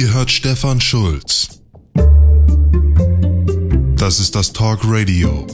[0.00, 1.60] Ihr hört Stefan Schulz.
[3.96, 5.46] Das ist das Talk Radio.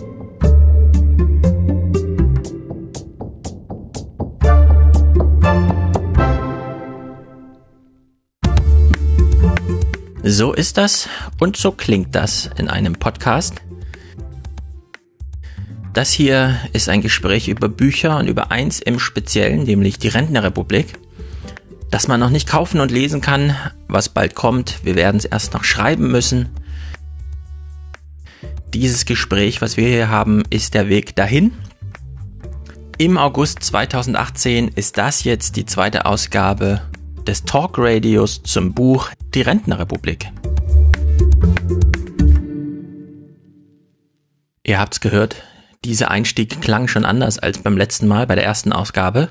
[10.22, 11.08] So ist das
[11.40, 13.63] und so klingt das in einem Podcast.
[15.93, 21.00] Das hier ist ein Gespräch über Bücher und über eins im Speziellen, nämlich die Rentnerrepublik,
[21.90, 23.57] das man noch nicht kaufen und lesen kann,
[23.89, 24.85] was bald kommt.
[24.85, 26.50] Wir werden es erst noch schreiben müssen.
[28.75, 31.53] Dieses Gespräch, was wir hier haben, ist der Weg dahin.
[32.98, 36.83] Im August 2018 ist das jetzt die zweite Ausgabe
[37.27, 40.31] des Talk Radios zum Buch Die Rentnerrepublik.
[44.62, 45.37] Ihr habt's gehört,
[45.84, 49.28] dieser Einstieg klang schon anders als beim letzten Mal bei der ersten Ausgabe.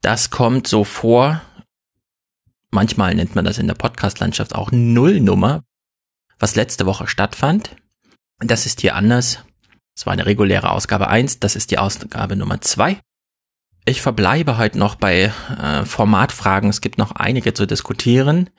[0.00, 1.42] Das kommt so vor.
[2.70, 5.62] Manchmal nennt man das in der Podcast-Landschaft auch Nullnummer,
[6.38, 7.76] was letzte Woche stattfand.
[8.38, 9.44] Das ist hier anders.
[9.96, 13.00] Es war eine reguläre Ausgabe 1, das ist die Ausgabe Nummer 2.
[13.88, 15.32] Ich verbleibe heute noch bei
[15.62, 16.68] äh, Formatfragen.
[16.68, 18.50] Es gibt noch einige zu diskutieren.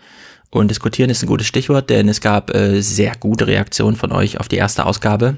[0.49, 4.39] Und diskutieren ist ein gutes Stichwort, denn es gab äh, sehr gute Reaktionen von euch
[4.39, 5.37] auf die erste Ausgabe.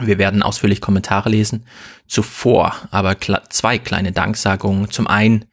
[0.00, 1.64] Wir werden ausführlich Kommentare lesen.
[2.08, 4.90] Zuvor aber kle zwei kleine Danksagungen.
[4.90, 5.44] Zum einen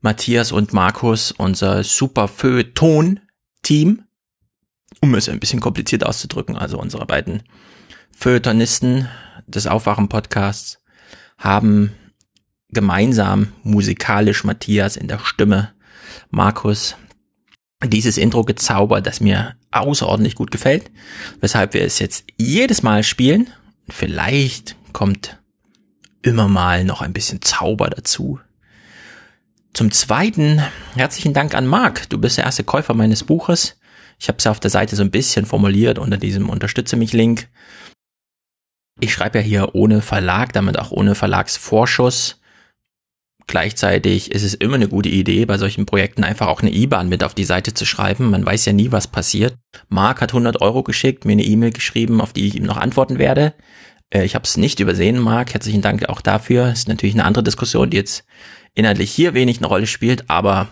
[0.00, 4.04] Matthias und Markus, unser super Feuilleton-Team,
[5.00, 7.42] um es ein bisschen kompliziert auszudrücken, also unsere beiden
[8.16, 9.08] Feuilletonisten
[9.46, 10.80] des Aufwachen-Podcasts
[11.36, 11.92] haben
[12.70, 15.72] gemeinsam musikalisch Matthias in der Stimme,
[16.30, 16.96] Markus
[17.84, 20.90] dieses Intro gezaubert, das mir außerordentlich gut gefällt,
[21.40, 23.48] weshalb wir es jetzt jedes Mal spielen
[23.88, 25.38] Vielleicht kommt
[26.22, 28.40] immer mal noch ein bisschen Zauber dazu.
[29.78, 30.60] Zum Zweiten,
[30.96, 32.10] herzlichen Dank an Marc.
[32.10, 33.78] Du bist der erste Käufer meines Buches.
[34.18, 37.12] Ich habe es ja auf der Seite so ein bisschen formuliert unter diesem Unterstütze mich
[37.12, 37.46] Link.
[38.98, 42.40] Ich schreibe ja hier ohne Verlag, damit auch ohne Verlagsvorschuss.
[43.46, 47.22] Gleichzeitig ist es immer eine gute Idee, bei solchen Projekten einfach auch eine IBAN mit
[47.22, 48.30] auf die Seite zu schreiben.
[48.30, 49.54] Man weiß ja nie, was passiert.
[49.88, 53.20] Marc hat 100 Euro geschickt, mir eine E-Mail geschrieben, auf die ich ihm noch antworten
[53.20, 53.54] werde.
[54.10, 55.54] Äh, ich habe es nicht übersehen, Marc.
[55.54, 56.72] Herzlichen Dank auch dafür.
[56.72, 58.24] Ist natürlich eine andere Diskussion, die jetzt
[58.74, 60.68] inhaltlich hier wenig eine Rolle spielt, aber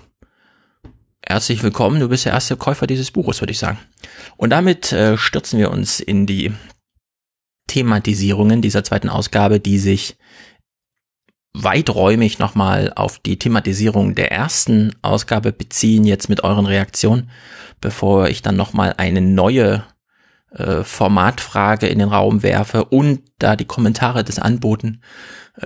[1.26, 2.00] herzlich willkommen.
[2.00, 3.78] Du bist der erste Käufer dieses Buches, würde ich sagen.
[4.36, 6.52] Und damit äh, stürzen wir uns in die
[7.66, 10.16] Thematisierungen dieser zweiten Ausgabe, die sich
[11.52, 17.30] weiträumig nochmal auf die Thematisierung der ersten Ausgabe beziehen, jetzt mit euren Reaktionen,
[17.80, 19.84] bevor ich dann nochmal eine neue
[20.50, 25.00] äh, Formatfrage in den Raum werfe und da die Kommentare des Anboten,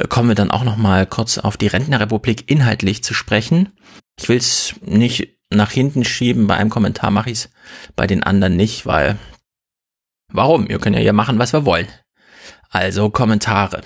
[0.08, 3.70] kommen wir dann auch nochmal kurz auf die Rentnerrepublik inhaltlich zu sprechen.
[4.18, 7.50] Ich will es nicht nach hinten schieben, bei einem Kommentar mache ich es,
[7.96, 9.18] bei den anderen nicht, weil
[10.28, 10.68] warum?
[10.68, 11.88] Wir können ja hier machen, was wir wollen.
[12.68, 13.82] Also Kommentare.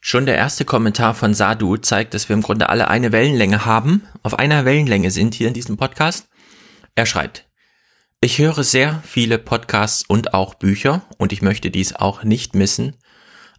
[0.00, 4.06] Schon der erste Kommentar von Sadu zeigt, dass wir im Grunde alle eine Wellenlänge haben,
[4.22, 6.28] auf einer Wellenlänge sind hier in diesem Podcast.
[6.94, 7.46] Er schreibt,
[8.20, 12.96] ich höre sehr viele Podcasts und auch Bücher und ich möchte dies auch nicht missen.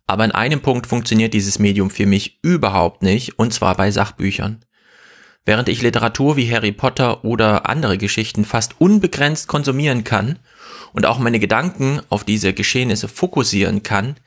[0.08, 4.64] Aber in einem Punkt funktioniert dieses Medium für mich überhaupt nicht und zwar bei Sachbüchern.
[5.46, 10.38] Während ich Literatur wie Harry Potter oder andere Geschichten fast unbegrenzt konsumieren kann
[10.94, 14.18] und auch meine Gedanken auf diese Geschehnisse fokussieren kann,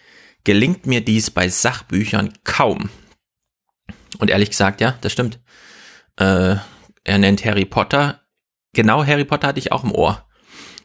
[0.42, 2.90] gelingt mir dies bei Sachbüchern kaum.
[4.18, 5.38] Und ehrlich gesagt, ja, das stimmt.
[6.16, 6.56] Äh,
[7.04, 8.20] er nennt Harry Potter.
[8.72, 10.23] Genau Harry Potter hatte ich auch im Ohr,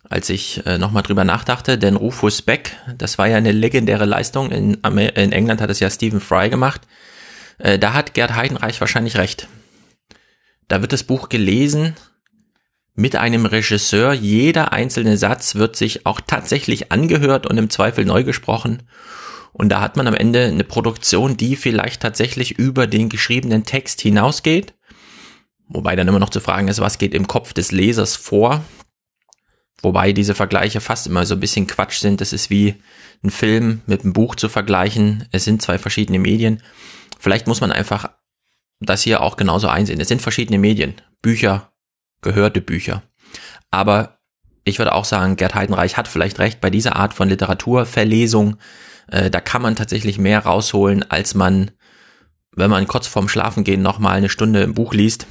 [0.09, 4.51] als ich äh, nochmal drüber nachdachte, denn Rufus Beck, das war ja eine legendäre Leistung.
[4.51, 6.81] In, in England hat es ja Stephen Fry gemacht.
[7.59, 9.47] Äh, da hat Gerd Heidenreich wahrscheinlich recht.
[10.67, 11.95] Da wird das Buch gelesen
[12.95, 14.13] mit einem Regisseur.
[14.13, 18.83] Jeder einzelne Satz wird sich auch tatsächlich angehört und im Zweifel neu gesprochen.
[19.53, 24.01] Und da hat man am Ende eine Produktion, die vielleicht tatsächlich über den geschriebenen Text
[24.01, 24.73] hinausgeht.
[25.67, 28.63] Wobei dann immer noch zu fragen ist, was geht im Kopf des Lesers vor?
[29.81, 32.21] Wobei diese Vergleiche fast immer so ein bisschen Quatsch sind.
[32.21, 32.75] Das ist wie
[33.23, 35.27] ein Film mit einem Buch zu vergleichen.
[35.31, 36.61] Es sind zwei verschiedene Medien.
[37.19, 38.09] Vielleicht muss man einfach
[38.79, 39.99] das hier auch genauso einsehen.
[39.99, 40.95] Es sind verschiedene Medien.
[41.21, 41.71] Bücher,
[42.21, 43.03] gehörte Bücher.
[43.71, 44.19] Aber
[44.63, 48.57] ich würde auch sagen, Gerd Heidenreich hat vielleicht recht bei dieser Art von Literaturverlesung
[49.11, 51.71] äh, da kann man tatsächlich mehr rausholen, als man,
[52.55, 55.27] wenn man kurz vorm Schlafengehen nochmal eine Stunde im Buch liest,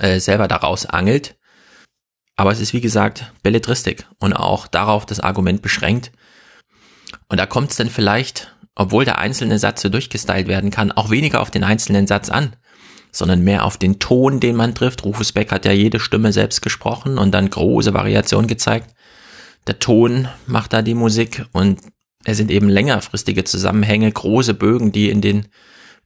[0.00, 1.37] äh, selber daraus angelt.
[2.38, 6.12] Aber es ist wie gesagt Belletristik und auch darauf das Argument beschränkt.
[7.28, 11.10] Und da kommt es dann vielleicht, obwohl der einzelne Satz so durchgestylt werden kann, auch
[11.10, 12.54] weniger auf den einzelnen Satz an,
[13.10, 15.04] sondern mehr auf den Ton, den man trifft.
[15.04, 18.94] Rufus Beck hat ja jede Stimme selbst gesprochen und dann große Variation gezeigt.
[19.66, 21.80] Der Ton macht da die Musik und
[22.22, 25.48] es sind eben längerfristige Zusammenhänge, große Bögen, die in den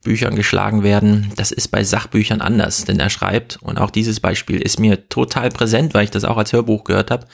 [0.03, 1.31] Büchern geschlagen werden.
[1.35, 5.49] Das ist bei Sachbüchern anders, denn er schreibt, und auch dieses Beispiel ist mir total
[5.49, 7.27] präsent, weil ich das auch als Hörbuch gehört habe.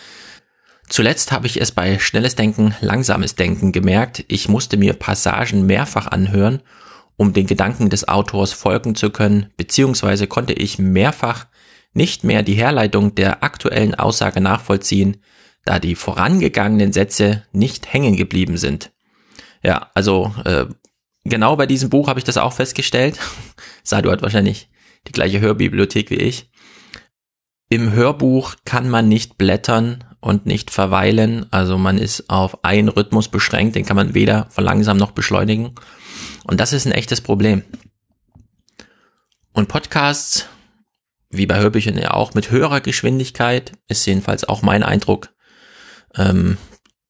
[0.87, 4.25] Zuletzt habe ich es bei schnelles Denken, langsames Denken gemerkt.
[4.27, 6.61] Ich musste mir Passagen mehrfach anhören,
[7.15, 11.45] um den Gedanken des Autors folgen zu können, beziehungsweise konnte ich mehrfach
[11.93, 15.17] nicht mehr die Herleitung der aktuellen Aussage nachvollziehen,
[15.65, 18.91] da die vorangegangenen Sätze nicht hängen geblieben sind.
[19.61, 20.65] Ja, also äh,
[21.29, 23.19] genau bei diesem Buch habe ich das auch festgestellt.
[23.83, 24.69] Sadu hat wahrscheinlich
[25.07, 26.51] die gleiche Hörbibliothek wie ich.
[27.69, 31.45] Im Hörbuch kann man nicht blättern und nicht verweilen.
[31.51, 35.75] Also man ist auf einen Rhythmus beschränkt, den kann man weder verlangsamen noch beschleunigen.
[36.45, 37.63] Und das ist ein echtes Problem.
[39.53, 40.47] Und Podcasts,
[41.29, 45.29] wie bei Hörbüchern ja auch, mit höherer Geschwindigkeit, ist jedenfalls auch mein Eindruck,
[46.15, 46.57] ähm,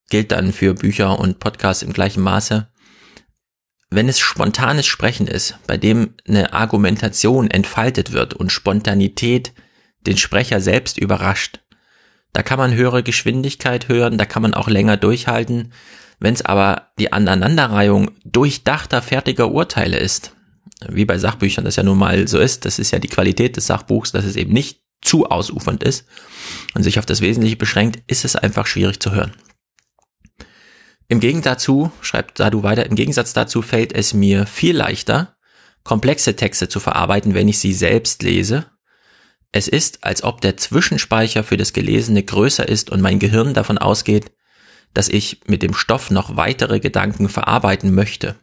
[0.10, 2.70] gilt dann für Bücher und Podcasts im gleichen Maße.
[3.92, 9.54] Wenn es spontanes Sprechen ist, bei dem eine Argumentation entfaltet wird und Spontanität
[10.06, 11.60] den Sprecher selbst überrascht,
[12.32, 15.74] da kann man höhere Geschwindigkeit hören, da kann man auch länger durchhalten.
[16.20, 20.36] Wenn es aber die Aneinanderreihung durchdachter, fertiger Urteile ist,
[20.88, 23.66] wie bei Sachbüchern das ja nun mal so ist, das ist ja die Qualität des
[23.66, 26.06] Sachbuchs, dass es eben nicht zu ausufernd ist
[26.76, 29.34] und sich auf das Wesentliche beschränkt, ist es einfach schwierig zu hören.
[31.12, 35.36] Im Gegensatz dazu, schreibt Sadu weiter, im Gegensatz dazu fällt es mir viel leichter,
[35.84, 38.68] komplexe Texte zu verarbeiten, wenn ich sie selbst lese.
[39.52, 43.80] Es ist, als ob der Zwischenspeicher für das Gelesene größer ist und mein Gehirn davon
[43.80, 44.32] ausgeht,
[44.94, 48.36] dass ich mit dem Stoff noch weitere Gedanken verarbeiten möchte.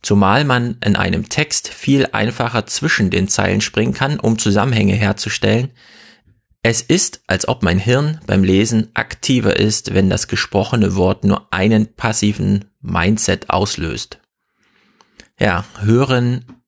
[0.00, 5.72] Zumal man in einem Text viel einfacher zwischen den Zeilen springen kann, um Zusammenhänge herzustellen,
[6.64, 11.52] es ist, als ob mein Hirn beim Lesen aktiver ist, wenn das gesprochene Wort nur
[11.52, 14.18] einen passiven Mindset auslöst.
[15.38, 16.62] Ja, hören,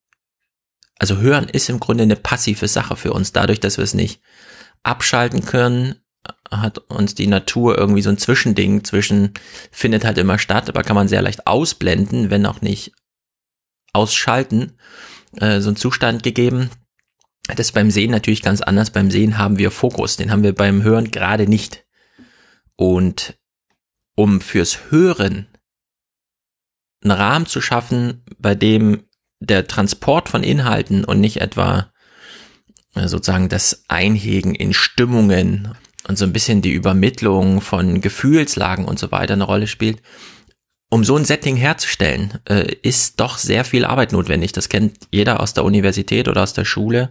[0.98, 3.32] also hören ist im Grunde eine passive Sache für uns.
[3.32, 4.20] Dadurch, dass wir es nicht
[4.82, 5.96] abschalten können,
[6.50, 9.32] hat uns die Natur irgendwie so ein Zwischending zwischen,
[9.72, 12.93] findet halt immer statt, aber kann man sehr leicht ausblenden, wenn auch nicht
[13.94, 14.76] ausschalten,
[15.40, 16.69] äh, so ein Zustand gegeben,
[17.48, 18.90] das ist beim Sehen natürlich ganz anders.
[18.90, 21.84] Beim Sehen haben wir Fokus, den haben wir beim Hören gerade nicht.
[22.75, 23.38] Und
[24.16, 25.46] um fürs Hören
[27.02, 29.04] einen Rahmen zu schaffen, bei dem
[29.38, 31.93] der Transport von Inhalten und nicht etwa
[32.94, 35.76] äh, sozusagen das Einhegen in Stimmungen
[36.08, 40.02] und so ein bisschen die Übermittlung von Gefühlslagen und so weiter eine Rolle spielt,
[40.88, 44.53] um so ein Setting herzustellen, äh, ist doch sehr viel Arbeit notwendig.
[44.53, 47.11] Das kennt jeder aus der Universität oder aus der Schule.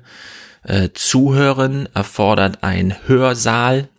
[0.64, 3.90] Äh, Zuhören erfordert ein Hörsaal.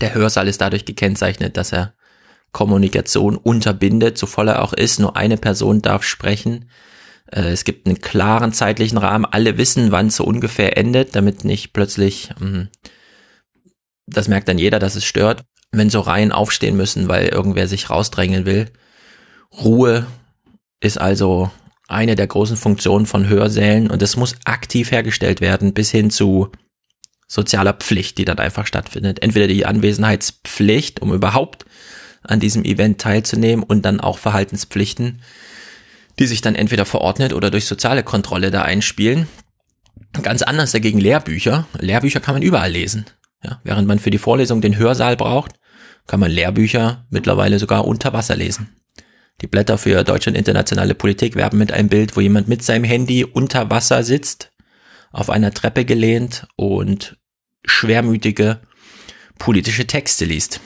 [0.00, 1.94] Der Hörsaal ist dadurch gekennzeichnet, dass er
[2.52, 5.00] Kommunikation unterbindet, so voll er auch ist.
[5.00, 6.70] Nur eine Person darf sprechen.
[7.30, 9.26] Äh, es gibt einen klaren zeitlichen Rahmen.
[9.26, 12.68] Alle wissen, wann es so ungefähr endet, damit nicht plötzlich, mh, hm,
[14.06, 17.90] das merkt dann jeder, dass es stört wenn so Reihen aufstehen müssen, weil irgendwer sich
[17.90, 18.70] rausdrängen will.
[19.52, 20.06] Ruhe
[20.80, 21.50] ist also
[21.88, 26.50] eine der großen Funktionen von Hörsälen und es muss aktiv hergestellt werden bis hin zu
[27.26, 29.22] sozialer Pflicht, die dann einfach stattfindet.
[29.22, 31.66] Entweder die Anwesenheitspflicht, um überhaupt
[32.22, 35.22] an diesem Event teilzunehmen und dann auch Verhaltenspflichten,
[36.18, 39.28] die sich dann entweder verordnet oder durch soziale Kontrolle da einspielen.
[40.22, 41.66] Ganz anders dagegen Lehrbücher.
[41.78, 43.06] Lehrbücher kann man überall lesen.
[43.42, 45.52] Ja, während man für die Vorlesung den Hörsaal braucht,
[46.06, 48.76] kann man Lehrbücher mittlerweile sogar unter Wasser lesen.
[49.40, 52.84] Die Blätter für Deutsche und internationale Politik werben mit einem Bild, wo jemand mit seinem
[52.84, 54.50] Handy unter Wasser sitzt,
[55.12, 57.18] auf einer Treppe gelehnt und
[57.64, 58.60] schwermütige
[59.38, 60.60] politische Texte liest.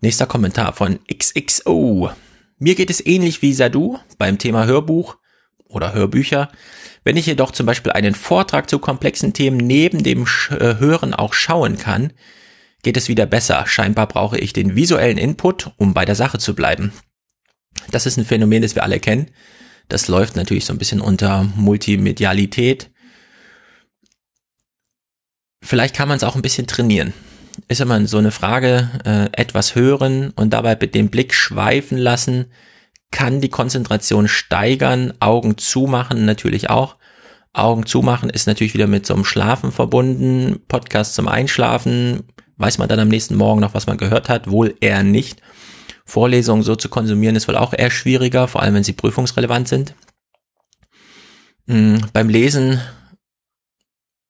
[0.00, 2.10] Nächster Kommentar von XXO.
[2.58, 5.16] Mir geht es ähnlich wie Sadu beim Thema Hörbuch
[5.66, 6.50] oder Hörbücher.
[7.04, 11.32] Wenn ich jedoch zum Beispiel einen Vortrag zu komplexen Themen neben dem äh, Hören auch
[11.32, 12.12] schauen kann,
[12.82, 13.66] geht es wieder besser.
[13.66, 16.92] Scheinbar brauche ich den visuellen Input, um bei der Sache zu bleiben.
[17.90, 19.30] Das ist ein Phänomen, das wir alle kennen.
[19.88, 22.90] Das läuft natürlich so ein bisschen unter Multimedialität.
[25.62, 27.12] Vielleicht kann man es auch ein bisschen trainieren.
[27.68, 32.46] Ist immer so eine Frage, äh, etwas hören und dabei mit dem Blick schweifen lassen,
[33.10, 36.96] kann die Konzentration steigern, Augen zumachen natürlich auch.
[37.52, 42.22] Augen zumachen ist natürlich wieder mit so einem Schlafen verbunden, Podcast zum Einschlafen,
[42.56, 45.42] weiß man dann am nächsten Morgen noch, was man gehört hat, wohl eher nicht.
[46.04, 49.94] Vorlesungen so zu konsumieren ist wohl auch eher schwieriger, vor allem wenn sie prüfungsrelevant sind.
[51.66, 52.80] Mh, beim Lesen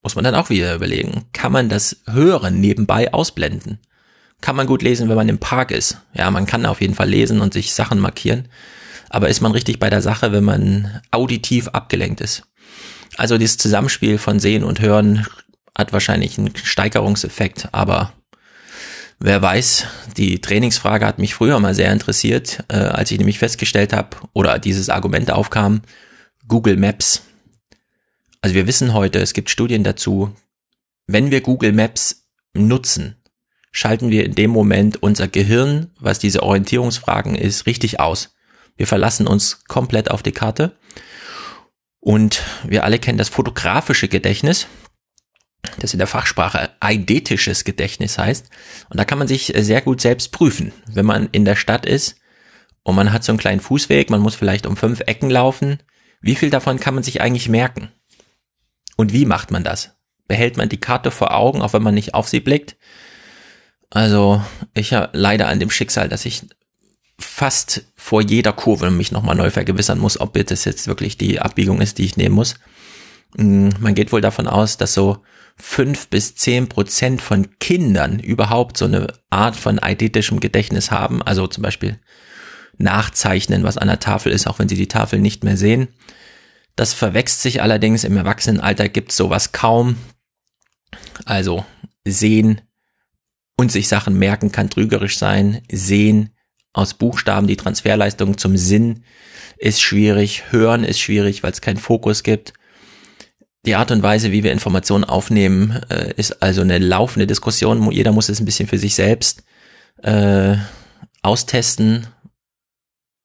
[0.03, 3.81] muss man dann auch wieder überlegen, kann man das Hören nebenbei ausblenden?
[4.41, 5.99] Kann man gut lesen, wenn man im Park ist?
[6.15, 8.49] Ja, man kann auf jeden Fall lesen und sich Sachen markieren.
[9.11, 12.45] Aber ist man richtig bei der Sache, wenn man auditiv abgelenkt ist?
[13.17, 15.27] Also dieses Zusammenspiel von Sehen und Hören
[15.77, 18.13] hat wahrscheinlich einen Steigerungseffekt, aber
[19.19, 23.93] wer weiß, die Trainingsfrage hat mich früher mal sehr interessiert, äh, als ich nämlich festgestellt
[23.93, 25.83] habe oder dieses Argument aufkam,
[26.47, 27.23] Google Maps.
[28.43, 30.35] Also wir wissen heute, es gibt Studien dazu,
[31.07, 33.17] wenn wir Google Maps nutzen,
[33.71, 38.35] schalten wir in dem Moment unser Gehirn, was diese Orientierungsfragen ist, richtig aus.
[38.77, 40.77] Wir verlassen uns komplett auf die Karte.
[42.01, 44.67] Und wir alle kennen das fotografische Gedächtnis,
[45.79, 48.49] das in der Fachsprache eidetisches Gedächtnis heißt.
[48.89, 52.17] Und da kann man sich sehr gut selbst prüfen, wenn man in der Stadt ist
[52.83, 55.83] und man hat so einen kleinen Fußweg, man muss vielleicht um fünf Ecken laufen.
[56.21, 57.93] Wie viel davon kann man sich eigentlich merken?
[58.97, 59.97] Und wie macht man das?
[60.27, 62.77] Behält man die Karte vor Augen, auch wenn man nicht auf sie blickt?
[63.91, 64.43] Also
[64.73, 66.43] ich habe leider an dem Schicksal, dass ich
[67.19, 71.81] fast vor jeder Kurve mich nochmal neu vergewissern muss, ob das jetzt wirklich die Abbiegung
[71.81, 72.55] ist, die ich nehmen muss.
[73.37, 75.19] Mm, man geht wohl davon aus, dass so
[75.57, 81.23] fünf bis zehn Prozent von Kindern überhaupt so eine Art von eidetischem Gedächtnis haben.
[81.23, 81.99] Also zum Beispiel
[82.79, 85.89] nachzeichnen, was an der Tafel ist, auch wenn sie die Tafel nicht mehr sehen.
[86.77, 89.97] Das verwächst sich allerdings im Erwachsenenalter gibt es sowas kaum.
[91.27, 91.67] Also
[92.05, 92.63] sehen
[93.61, 95.61] und sich Sachen merken kann trügerisch sein.
[95.71, 96.31] Sehen
[96.73, 99.05] aus Buchstaben die Transferleistung zum Sinn
[99.59, 100.45] ist schwierig.
[100.51, 102.55] Hören ist schwierig, weil es keinen Fokus gibt.
[103.67, 107.93] Die Art und Weise, wie wir Informationen aufnehmen, äh, ist also eine laufende Diskussion.
[107.93, 109.43] Jeder muss es ein bisschen für sich selbst
[110.03, 110.57] äh,
[111.21, 112.07] austesten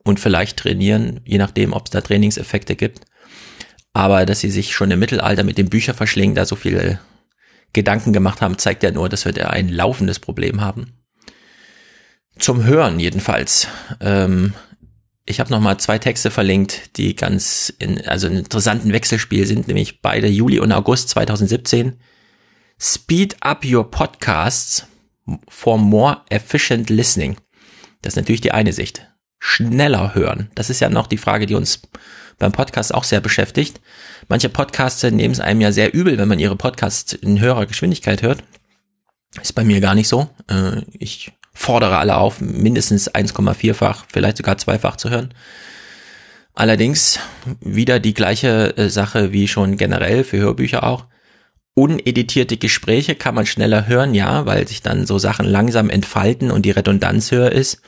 [0.03, 3.05] und vielleicht trainieren, je nachdem, ob es da Trainingseffekte gibt.
[3.93, 6.99] Aber dass sie sich schon im Mittelalter mit den Bücherverschlingen da so viele
[7.75, 10.93] Gedanken gemacht haben, zeigt ja nur, dass wir da ein laufendes Problem haben.
[12.39, 13.67] Zum Hören jedenfalls.
[14.01, 14.53] Ähm,
[15.25, 20.01] ich habe nochmal zwei Texte verlinkt, die ganz in, also in interessanten Wechselspiel sind, nämlich
[20.01, 21.97] beide Juli und August 2017.
[22.79, 24.87] Speed up your podcasts
[25.47, 27.37] for more efficient listening.
[28.01, 29.07] Das ist natürlich die eine Sicht.
[29.39, 30.49] Schneller hören.
[30.55, 31.81] Das ist ja noch die Frage, die uns
[32.37, 33.81] beim Podcast auch sehr beschäftigt.
[34.27, 38.21] Manche Podcaster nehmen es einem ja sehr übel, wenn man ihre Podcasts in höherer Geschwindigkeit
[38.21, 38.43] hört.
[39.41, 40.29] Ist bei mir gar nicht so.
[40.49, 45.33] Äh, ich fordere alle auf, mindestens 1,4-fach, vielleicht sogar zweifach zu hören.
[46.53, 47.19] Allerdings
[47.59, 51.05] wieder die gleiche äh, Sache wie schon generell für Hörbücher auch.
[51.73, 56.65] Uneditierte Gespräche kann man schneller hören, ja, weil sich dann so Sachen langsam entfalten und
[56.65, 57.81] die Redundanz höher ist.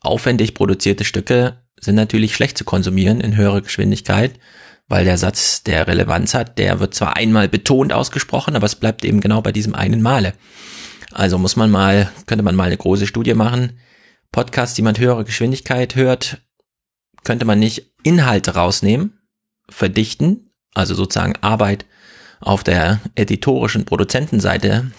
[0.00, 4.38] Aufwendig produzierte Stücke sind natürlich schlecht zu konsumieren in höherer Geschwindigkeit,
[4.88, 9.04] weil der Satz, der Relevanz hat, der wird zwar einmal betont ausgesprochen, aber es bleibt
[9.04, 10.34] eben genau bei diesem einen Male.
[11.12, 13.78] Also muss man mal, könnte man mal eine große Studie machen.
[14.32, 16.38] Podcasts, die man höhere Geschwindigkeit hört,
[17.24, 19.18] könnte man nicht Inhalte rausnehmen,
[19.68, 21.86] verdichten, also sozusagen Arbeit
[22.40, 24.90] auf der editorischen Produzentenseite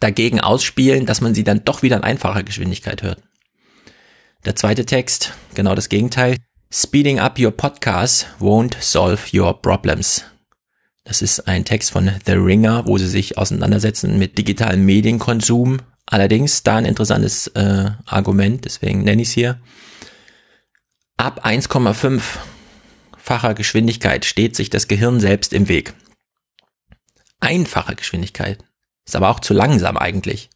[0.00, 3.22] dagegen ausspielen, dass man sie dann doch wieder in einfacher Geschwindigkeit hört.
[4.44, 6.36] Der zweite Text, genau das Gegenteil.
[6.70, 10.22] Speeding up your podcast won't solve your problems.
[11.04, 15.78] Das ist ein Text von The Ringer, wo sie sich auseinandersetzen mit digitalen Medienkonsum.
[16.04, 19.60] Allerdings da ein interessantes äh, Argument, deswegen nenne ich es hier.
[21.16, 25.94] Ab 1,5-facher Geschwindigkeit steht sich das Gehirn selbst im Weg.
[27.40, 28.62] Einfache Geschwindigkeit
[29.06, 30.50] ist aber auch zu langsam eigentlich.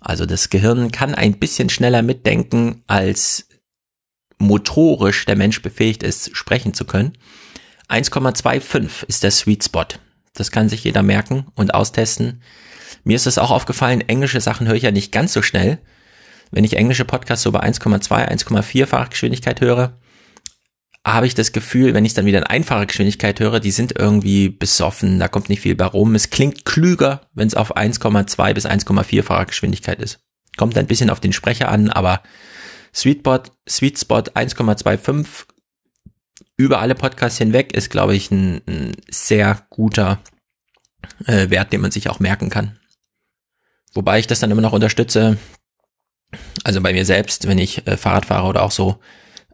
[0.00, 3.46] Also das Gehirn kann ein bisschen schneller mitdenken, als
[4.38, 7.12] motorisch der Mensch befähigt ist, sprechen zu können.
[7.88, 9.86] 1,25 ist der Sweet Spot.
[10.32, 12.42] Das kann sich jeder merken und austesten.
[13.04, 15.78] Mir ist es auch aufgefallen, englische Sachen höre ich ja nicht ganz so schnell.
[16.50, 19.98] Wenn ich englische Podcasts so bei 1,2, 1,4-fach Geschwindigkeit höre,
[21.06, 24.50] habe ich das Gefühl, wenn ich dann wieder in einfacher Geschwindigkeit höre, die sind irgendwie
[24.50, 26.14] besoffen, da kommt nicht viel bei rum.
[26.14, 30.20] Es klingt klüger, wenn es auf 1,2 bis 1,4-facher Geschwindigkeit ist.
[30.56, 32.22] Kommt ein bisschen auf den Sprecher an, aber
[32.94, 35.46] Sweet Spot, Sweet Spot 1,25
[36.56, 40.20] über alle Podcasts hinweg ist, glaube ich, ein, ein sehr guter
[41.24, 42.78] äh, Wert, den man sich auch merken kann.
[43.94, 45.38] Wobei ich das dann immer noch unterstütze,
[46.62, 49.00] also bei mir selbst, wenn ich äh, Fahrrad fahre oder auch so,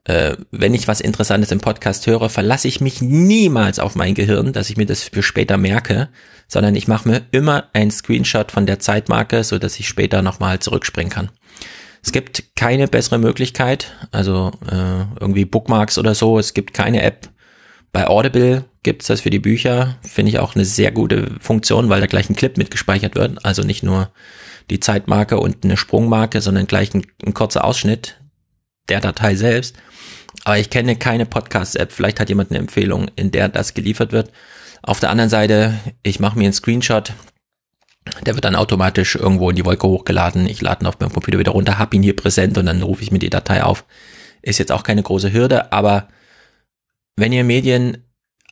[0.07, 4.53] äh, wenn ich was Interessantes im Podcast höre, verlasse ich mich niemals auf mein Gehirn,
[4.53, 6.09] dass ich mir das für später merke,
[6.47, 10.61] sondern ich mache mir immer ein Screenshot von der Zeitmarke, so dass ich später nochmal
[10.61, 11.31] zurückspringen kann.
[12.05, 16.39] Es gibt keine bessere Möglichkeit, also äh, irgendwie Bookmarks oder so.
[16.39, 17.29] Es gibt keine App,
[17.93, 22.01] Bei Audible gibt's das für die Bücher, finde ich auch eine sehr gute Funktion, weil
[22.01, 23.45] da gleich ein Clip mitgespeichert wird.
[23.45, 24.13] Also nicht nur
[24.71, 28.21] die Zeitmarke und eine Sprungmarke, sondern gleich ein, ein kurzer Ausschnitt
[28.89, 29.75] der Datei selbst.
[30.45, 31.93] Aber ich kenne keine Podcast-App.
[31.93, 34.31] Vielleicht hat jemand eine Empfehlung, in der das geliefert wird.
[34.83, 37.13] Auf der anderen Seite, ich mache mir einen Screenshot,
[38.25, 40.47] der wird dann automatisch irgendwo in die Wolke hochgeladen.
[40.47, 43.03] Ich lade ihn auf meinem Computer wieder runter, habe ihn hier präsent und dann rufe
[43.03, 43.85] ich mir die Datei auf.
[44.43, 46.09] Ist jetzt auch keine große Hürde, aber
[47.17, 48.05] wenn ihr Medien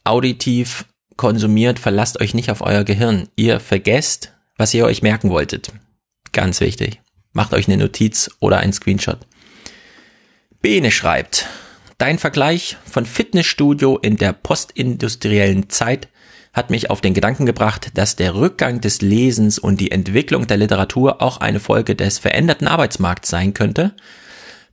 [0.02, 0.86] auditiv
[1.16, 3.28] konsumiert, verlasst euch nicht auf euer Gehirn.
[3.36, 5.72] Ihr vergesst, was ihr euch merken wolltet.
[6.32, 7.00] Ganz wichtig.
[7.32, 9.18] Macht euch eine Notiz oder einen Screenshot.
[10.60, 11.46] Bene schreibt,
[11.98, 16.08] dein Vergleich von Fitnessstudio in der postindustriellen Zeit
[16.52, 20.56] hat mich auf den Gedanken gebracht, dass der Rückgang des Lesens und die Entwicklung der
[20.56, 23.94] Literatur auch eine Folge des veränderten Arbeitsmarkts sein könnte.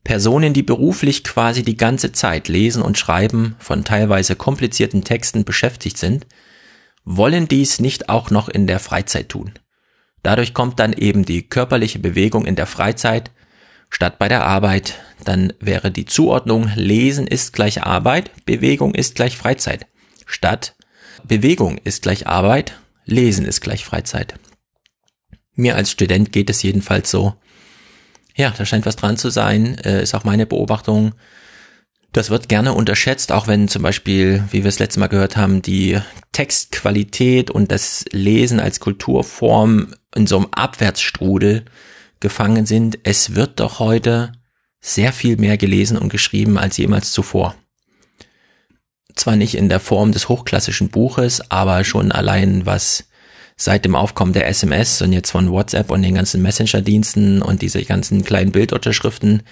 [0.04, 5.98] Personen, die beruflich quasi die ganze Zeit lesen und schreiben von teilweise komplizierten Texten beschäftigt
[5.98, 6.28] sind,
[7.04, 9.54] wollen dies nicht auch noch in der Freizeit tun.
[10.24, 13.32] Dadurch kommt dann eben die körperliche Bewegung in der Freizeit
[13.92, 14.96] statt bei der Arbeit.
[15.24, 19.86] Dann wäre die Zuordnung Lesen ist gleich Arbeit, Bewegung ist gleich Freizeit.
[20.26, 20.76] Statt
[21.24, 24.34] Bewegung ist gleich Arbeit, Lesen ist gleich Freizeit.
[25.54, 27.36] Mir als Student geht es jedenfalls so.
[28.36, 31.14] Ja, da scheint was dran zu sein, äh, ist auch meine Beobachtung.
[32.14, 35.62] Das wird gerne unterschätzt, auch wenn zum Beispiel, wie wir es letztes Mal gehört haben,
[35.62, 36.00] die
[36.32, 41.66] Textqualität und das Lesen als Kulturform in so einem Abwärtsstrudel
[42.22, 43.00] gefangen sind.
[43.04, 44.32] Es wird doch heute
[44.80, 47.56] sehr viel mehr gelesen und geschrieben als jemals zuvor
[49.16, 53.06] zwar nicht in der Form des hochklassischen Buches, aber schon allein was
[53.58, 57.84] seit dem Aufkommen der SMS und jetzt von WhatsApp und den ganzen Messenger-Diensten und diese
[57.84, 59.44] ganzen kleinen Bildunterschriften,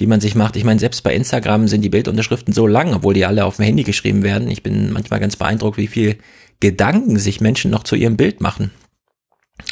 [0.00, 0.56] die man sich macht.
[0.56, 3.64] Ich meine, selbst bei Instagram sind die Bildunterschriften so lang, obwohl die alle auf dem
[3.64, 4.50] Handy geschrieben werden.
[4.50, 6.18] Ich bin manchmal ganz beeindruckt, wie viel
[6.58, 8.72] Gedanken sich Menschen noch zu ihrem Bild machen.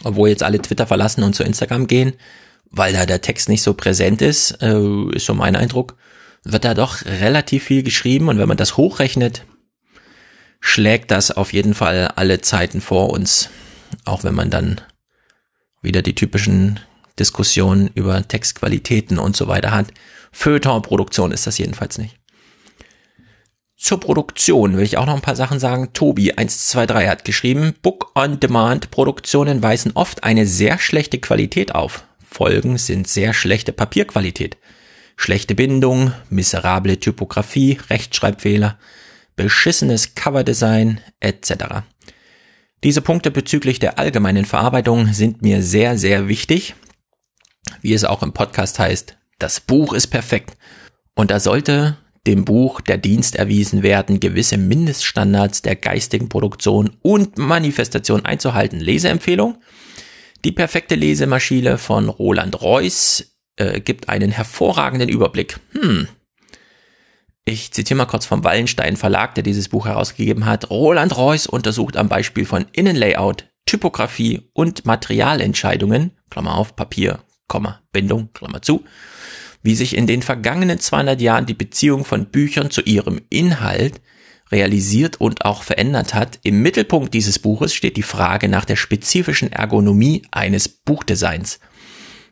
[0.05, 2.13] Obwohl jetzt alle Twitter verlassen und zu Instagram gehen,
[2.73, 5.97] weil da der Text nicht so präsent ist, äh, ist so mein Eindruck
[6.45, 9.45] wird da doch relativ viel geschrieben und wenn man das hochrechnet,
[10.61, 13.51] schlägt das auf jeden Fall alle Zeiten vor uns,
[14.05, 14.81] auch wenn man dann
[15.83, 16.81] wieder die typischen
[17.19, 19.89] Diskussionen über Textqualitäten und so weiter hat.
[20.33, 22.17] Feuilleton-Produktion ist das jedenfalls nicht.
[23.77, 25.89] Zur Produktion will ich auch noch ein paar Sachen sagen.
[25.93, 32.05] Tobi123 hat geschrieben, Book-on-Demand-Produktionen weisen oft eine sehr schlechte Qualität auf.
[32.33, 34.57] Folgen sind sehr schlechte Papierqualität
[35.17, 38.79] schlechte Bindung, miserable Typografie, Rechtschreibfehler,
[39.37, 41.85] beschissenes Coverdesign etc.
[42.83, 46.75] Diese Punkte bezüglich der allgemeinen Verarbeitung sind mir sehr, sehr wichtig.
[47.81, 50.57] Wie es auch im Podcast heißt, das Buch ist perfekt.
[51.15, 57.39] Und da sollte dem Buch der Dienst erwiesen werden, gewisse Mindeststandards der geistigen Produktion und
[57.39, 58.81] Manifestation einzuhalten.
[58.81, 59.59] Leseempfehlung.
[60.45, 65.61] Die perfekte Lesemaschine von Roland Reuss äh, gibt einen hervorragenden Überblick.
[65.73, 66.09] Hm.
[67.45, 70.71] Ich zitiere mal kurz vom Wallenstein Verlag, der dieses Buch herausgegeben hat.
[70.71, 78.31] Roland Reuss untersucht am Beispiel von Innenlayout, Typografie und Materialentscheidungen, Klammer auf, Papier, Komma, Bindung,
[78.33, 78.85] Klammer zu,
[79.63, 84.01] wie sich in den vergangenen 200 Jahren die Beziehung von Büchern zu ihrem Inhalt
[84.53, 86.39] realisiert und auch verändert hat.
[86.43, 91.59] Im Mittelpunkt dieses Buches steht die Frage nach der spezifischen Ergonomie eines Buchdesigns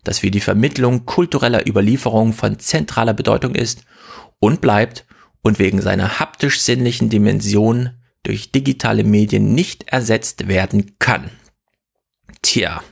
[0.05, 3.85] das für die Vermittlung kultureller Überlieferung von zentraler Bedeutung ist
[4.39, 5.07] und bleibt
[5.43, 7.91] und wegen seiner haptisch-sinnlichen Dimension
[8.23, 11.31] durch digitale Medien nicht ersetzt werden kann.
[12.43, 12.83] Tja,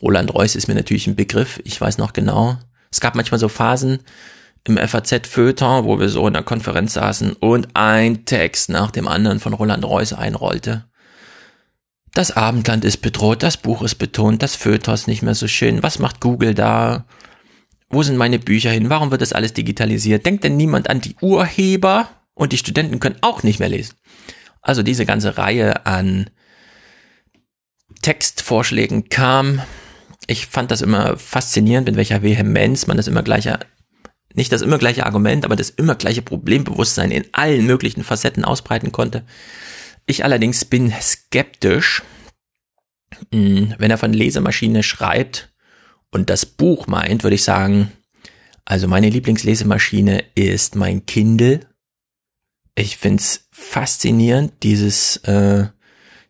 [0.00, 2.58] Roland Reuss ist mir natürlich ein Begriff, ich weiß noch genau.
[2.90, 4.00] Es gab manchmal so Phasen
[4.68, 9.40] im FAZ-Feuilleton, wo wir so in der Konferenz saßen und ein Text nach dem anderen
[9.40, 10.84] von Roland Reuss einrollte.
[12.14, 15.82] Das Abendland ist bedroht, das Buch ist betont, das Föter ist nicht mehr so schön.
[15.82, 17.04] Was macht Google da?
[17.90, 18.90] Wo sind meine Bücher hin?
[18.90, 20.26] Warum wird das alles digitalisiert?
[20.26, 22.08] Denkt denn niemand an die Urheber?
[22.34, 23.94] Und die Studenten können auch nicht mehr lesen.
[24.62, 26.30] Also diese ganze Reihe an
[28.02, 29.60] Textvorschlägen kam.
[30.26, 33.58] Ich fand das immer faszinierend, mit welcher Vehemenz man das immer gleiche,
[34.34, 38.92] nicht das immer gleiche Argument, aber das immer gleiche Problembewusstsein in allen möglichen Facetten ausbreiten
[38.92, 39.24] konnte.
[40.06, 42.02] Ich allerdings bin skeptisch,
[43.32, 45.52] hm, wenn er von Lesemaschine schreibt
[46.10, 47.92] und das Buch meint, würde ich sagen,
[48.64, 51.60] also meine Lieblingslesemaschine ist mein Kindle.
[52.74, 55.68] Ich find's faszinierend, dieses äh,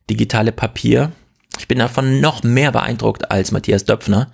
[0.09, 1.13] digitale Papier.
[1.59, 4.33] Ich bin davon noch mehr beeindruckt als Matthias Döpfner,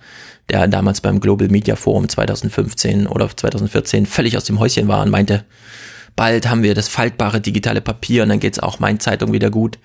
[0.49, 5.09] der damals beim Global Media Forum 2015 oder 2014 völlig aus dem Häuschen war und
[5.09, 5.45] meinte,
[6.15, 9.79] Bald haben wir das faltbare digitale Papier und dann geht's auch mein Zeitung wieder gut.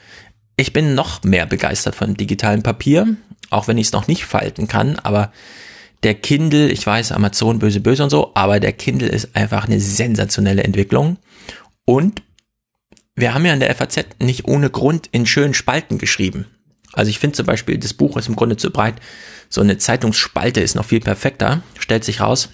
[0.57, 3.17] Ich bin noch mehr begeistert von digitalen Papier,
[3.51, 5.33] auch wenn ich es noch nicht falten kann, aber
[6.03, 9.81] der Kindle, ich weiß, Amazon böse böse und so, aber der Kindle ist einfach eine
[9.81, 11.19] sensationelle Entwicklung.
[11.85, 12.23] Und
[13.17, 16.47] wir haben ja in der FAZ nicht ohne Grund in schönen Spalten geschrieben.
[16.93, 18.97] Also ich finde zum Beispiel, das Buch ist im Grunde zu breit.
[19.49, 21.63] So eine Zeitungsspalte ist noch viel perfekter.
[21.79, 22.51] Stellt sich raus,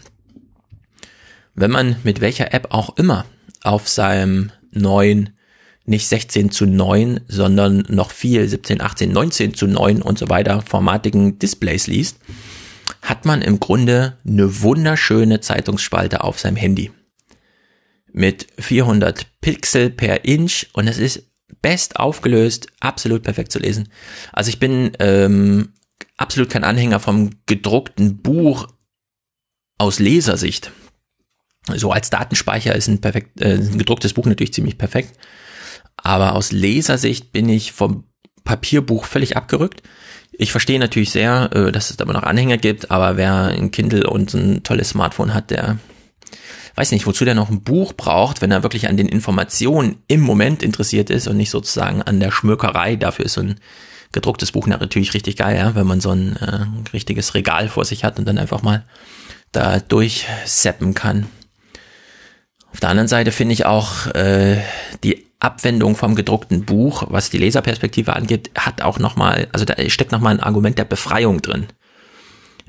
[1.54, 3.24] wenn man mit welcher App auch immer
[3.62, 5.30] auf seinem neuen,
[5.86, 10.62] nicht 16 zu 9, sondern noch viel 17, 18, 19 zu 9 und so weiter
[10.62, 12.18] formatigen Displays liest,
[13.02, 16.90] hat man im Grunde eine wunderschöne Zeitungsspalte auf seinem Handy.
[18.12, 21.25] Mit 400 Pixel per Inch und es ist
[21.62, 23.88] best aufgelöst, absolut perfekt zu lesen.
[24.32, 25.72] Also ich bin ähm,
[26.16, 28.68] absolut kein Anhänger vom gedruckten Buch
[29.78, 30.72] aus Lesersicht.
[31.74, 35.18] So als Datenspeicher ist ein, perfekt, äh, ein gedrucktes Buch natürlich ziemlich perfekt.
[35.96, 38.04] Aber aus Lesersicht bin ich vom
[38.44, 39.82] Papierbuch völlig abgerückt.
[40.32, 43.70] Ich verstehe natürlich sehr, äh, dass es da immer noch Anhänger gibt, aber wer ein
[43.70, 45.78] Kindle und ein tolles Smartphone hat, der
[46.76, 50.20] weiß nicht, wozu der noch ein Buch braucht, wenn er wirklich an den Informationen im
[50.20, 52.96] Moment interessiert ist und nicht sozusagen an der Schmökerei.
[52.96, 53.56] Dafür ist so ein
[54.12, 58.04] gedrucktes Buch natürlich richtig geil, ja, wenn man so ein äh, richtiges Regal vor sich
[58.04, 58.84] hat und dann einfach mal
[59.52, 61.26] da durchseppen kann.
[62.72, 64.58] Auf der anderen Seite finde ich auch äh,
[65.02, 70.12] die Abwendung vom gedruckten Buch, was die Leserperspektive angeht, hat auch nochmal, also da steckt
[70.12, 71.66] nochmal ein Argument der Befreiung drin.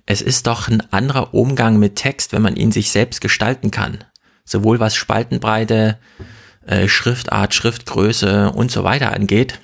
[0.07, 4.05] Es ist doch ein anderer Umgang mit Text, wenn man ihn sich selbst gestalten kann.
[4.45, 5.99] Sowohl was Spaltenbreite,
[6.65, 9.59] äh, Schriftart, Schriftgröße und so weiter angeht.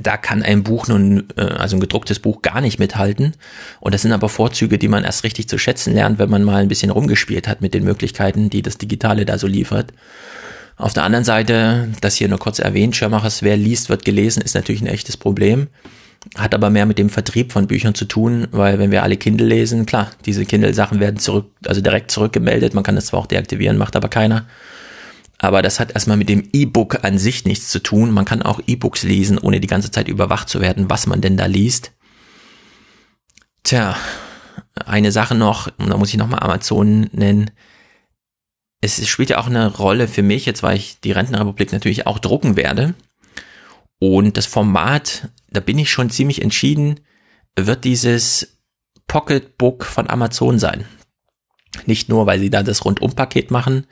[0.00, 3.32] Da kann ein Buch nun, äh, also ein gedrucktes Buch gar nicht mithalten.
[3.80, 6.62] Und das sind aber Vorzüge, die man erst richtig zu schätzen lernt, wenn man mal
[6.62, 9.92] ein bisschen rumgespielt hat mit den Möglichkeiten, die das Digitale da so liefert.
[10.76, 14.54] Auf der anderen Seite, das hier nur kurz erwähnt, Schirmachers, wer liest, wird gelesen, ist
[14.54, 15.66] natürlich ein echtes Problem.
[16.36, 19.46] Hat aber mehr mit dem Vertrieb von Büchern zu tun, weil wenn wir alle Kindle
[19.46, 22.74] lesen, klar, diese Kindle-Sachen werden zurück, also direkt zurückgemeldet.
[22.74, 24.46] Man kann das zwar auch deaktivieren, macht aber keiner.
[25.38, 28.10] Aber das hat erstmal mit dem E-Book an sich nichts zu tun.
[28.10, 31.38] Man kann auch E-Books lesen, ohne die ganze Zeit überwacht zu werden, was man denn
[31.38, 31.92] da liest.
[33.62, 33.96] Tja,
[34.84, 37.50] eine Sache noch, da muss ich nochmal Amazon nennen
[38.80, 42.18] es spielt ja auch eine Rolle für mich, jetzt weil ich die Rentenrepublik natürlich auch
[42.18, 42.94] drucken werde.
[43.98, 47.00] Und das Format, da bin ich schon ziemlich entschieden,
[47.56, 48.58] wird dieses
[49.06, 50.84] Pocketbook von Amazon sein.
[51.86, 53.86] Nicht nur, weil sie da das Rundumpaket machen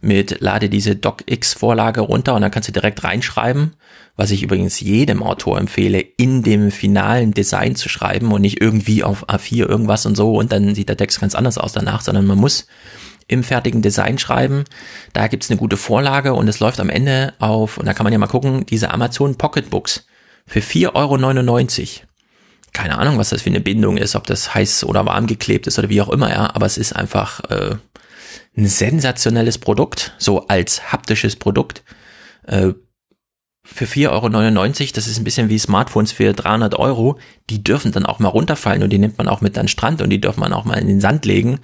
[0.00, 3.74] mit lade diese DocX-Vorlage runter und dann kannst du direkt reinschreiben,
[4.16, 9.02] was ich übrigens jedem Autor empfehle, in dem finalen Design zu schreiben und nicht irgendwie
[9.02, 12.26] auf A4 irgendwas und so und dann sieht der Text ganz anders aus danach, sondern
[12.26, 12.66] man muss
[13.28, 14.64] im fertigen Design schreiben.
[15.14, 18.12] Da gibt's eine gute Vorlage und es läuft am Ende auf, und da kann man
[18.12, 20.06] ja mal gucken, diese Amazon Pocketbooks
[20.46, 22.06] für 4,99 Euro.
[22.72, 25.78] Keine Ahnung, was das für eine Bindung ist, ob das heiß oder warm geklebt ist
[25.78, 27.76] oder wie auch immer, ja, aber es ist einfach äh,
[28.56, 31.84] ein sensationelles Produkt, so als haptisches Produkt.
[32.46, 32.72] Äh,
[33.64, 38.06] für 4,99 Euro, das ist ein bisschen wie Smartphones für 300 Euro, die dürfen dann
[38.06, 40.40] auch mal runterfallen und die nimmt man auch mit an den Strand und die dürfen
[40.40, 41.60] man auch mal in den Sand legen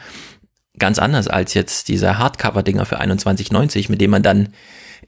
[0.78, 4.50] ganz anders als jetzt diese Hardcover-Dinger für 21,90, mit denen man dann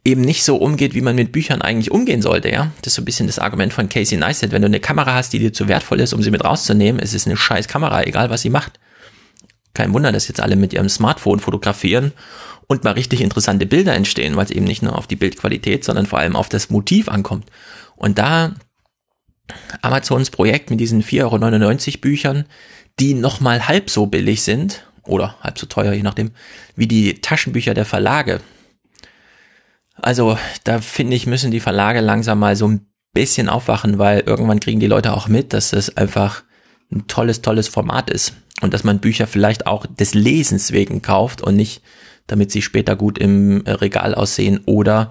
[0.04, 2.70] eben nicht so umgeht, wie man mit Büchern eigentlich umgehen sollte, ja.
[2.78, 4.52] Das ist so ein bisschen das Argument von Casey Neistat.
[4.52, 7.14] Wenn du eine Kamera hast, die dir zu wertvoll ist, um sie mit rauszunehmen, ist
[7.14, 8.80] es eine scheiß Kamera, egal was sie macht.
[9.74, 12.12] Kein Wunder, dass jetzt alle mit ihrem Smartphone fotografieren
[12.66, 16.06] und mal richtig interessante Bilder entstehen, weil es eben nicht nur auf die Bildqualität, sondern
[16.06, 17.46] vor allem auf das Motiv ankommt.
[17.96, 18.54] Und da
[19.82, 22.44] Amazons Projekt mit diesen 4,99 Euro Büchern,
[22.98, 26.30] die nochmal halb so billig sind oder halb so teuer, je nachdem,
[26.76, 28.40] wie die Taschenbücher der Verlage.
[30.02, 34.60] Also da finde ich, müssen die Verlage langsam mal so ein bisschen aufwachen, weil irgendwann
[34.60, 36.42] kriegen die Leute auch mit, dass es einfach
[36.92, 41.42] ein tolles, tolles Format ist und dass man Bücher vielleicht auch des Lesens wegen kauft
[41.42, 41.82] und nicht,
[42.26, 45.10] damit sie später gut im Regal aussehen oder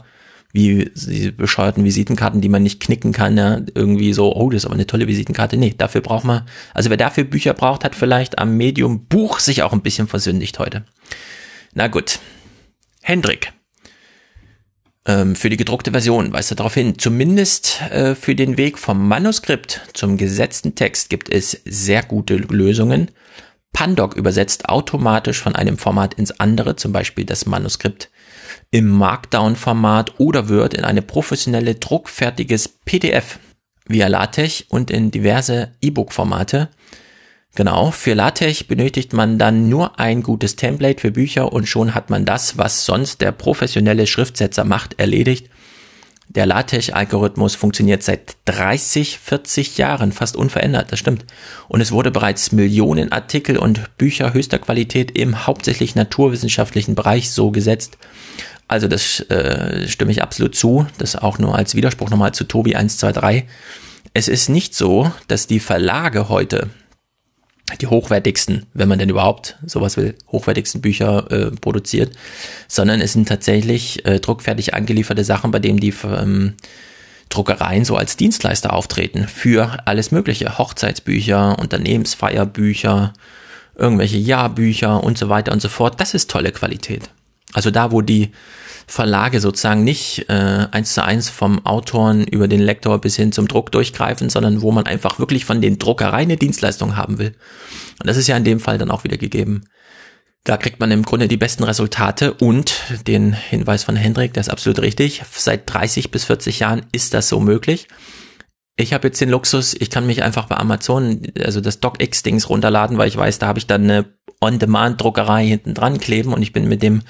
[0.51, 4.65] wie diese bescheuerten Visitenkarten, die man nicht knicken kann, ja, irgendwie so, oh, das ist
[4.65, 5.57] aber eine tolle Visitenkarte.
[5.57, 9.61] Nee, dafür braucht man, also wer dafür Bücher braucht, hat vielleicht am Medium Buch sich
[9.61, 10.85] auch ein bisschen versündigt heute.
[11.75, 12.19] Na gut.
[13.01, 13.53] Hendrik.
[15.09, 19.07] Ähm, für die gedruckte Version weist er darauf hin, zumindest äh, für den Weg vom
[19.07, 23.09] Manuskript zum gesetzten Text gibt es sehr gute Lösungen.
[23.73, 28.11] Pandoc übersetzt automatisch von einem Format ins andere, zum Beispiel das Manuskript
[28.69, 33.39] im Markdown-Format oder wird in eine professionelle druckfertiges PDF
[33.87, 36.69] via LaTeX und in diverse E-Book-Formate
[37.55, 42.09] Genau, für LaTeX benötigt man dann nur ein gutes Template für Bücher und schon hat
[42.09, 45.49] man das, was sonst der professionelle Schriftsetzer macht, erledigt.
[46.29, 51.25] Der LaTeX-Algorithmus funktioniert seit 30, 40 Jahren fast unverändert, das stimmt.
[51.67, 57.49] Und es wurde bereits Millionen Artikel und Bücher höchster Qualität im hauptsächlich naturwissenschaftlichen Bereich so
[57.49, 57.97] gesetzt.
[58.67, 60.85] Also das äh, stimme ich absolut zu.
[60.99, 63.45] Das auch nur als Widerspruch nochmal zu Tobi 123.
[64.13, 66.69] Es ist nicht so, dass die Verlage heute
[67.77, 72.15] die hochwertigsten, wenn man denn überhaupt sowas will, hochwertigsten Bücher äh, produziert,
[72.67, 76.55] sondern es sind tatsächlich äh, druckfertig angelieferte Sachen, bei denen die ähm,
[77.29, 83.13] Druckereien so als Dienstleister auftreten für alles Mögliche, Hochzeitsbücher, Unternehmensfeierbücher,
[83.75, 86.01] irgendwelche Jahrbücher und so weiter und so fort.
[86.01, 87.09] Das ist tolle Qualität.
[87.53, 88.31] Also da, wo die
[88.89, 93.47] Verlage sozusagen nicht äh, eins zu eins vom Autoren über den Lektor bis hin zum
[93.47, 97.35] Druck durchgreifen, sondern wo man einfach wirklich von den Druckereien eine Dienstleistung haben will.
[97.99, 99.65] Und das ist ja in dem Fall dann auch wieder gegeben.
[100.43, 102.73] Da kriegt man im Grunde die besten Resultate und
[103.05, 105.21] den Hinweis von Hendrik, der ist absolut richtig.
[105.31, 107.87] Seit 30 bis 40 Jahren ist das so möglich.
[108.75, 112.97] Ich habe jetzt den Luxus, ich kann mich einfach bei Amazon, also das DocX-Dings runterladen,
[112.97, 114.05] weil ich weiß, da habe ich dann eine
[114.41, 117.03] On-Demand-Druckerei hinten dran kleben und ich bin mit dem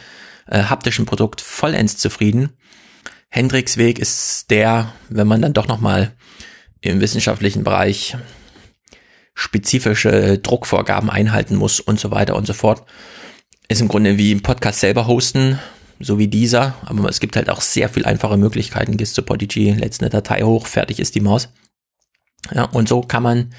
[0.50, 2.58] äh, haptischen Produkt vollends zufrieden.
[3.30, 6.16] Hendricks Weg ist der, wenn man dann doch nochmal
[6.82, 8.16] im wissenschaftlichen Bereich
[9.36, 12.86] spezifische Druckvorgaben einhalten muss und so weiter und so fort.
[13.68, 15.60] Ist im Grunde wie im Podcast selber hosten,
[16.00, 18.98] so wie dieser, aber es gibt halt auch sehr viel einfache Möglichkeiten.
[18.98, 21.50] Gehst zu Podigy, lädst eine Datei hoch, fertig ist die Maus.
[22.54, 23.54] Ja, und so kann man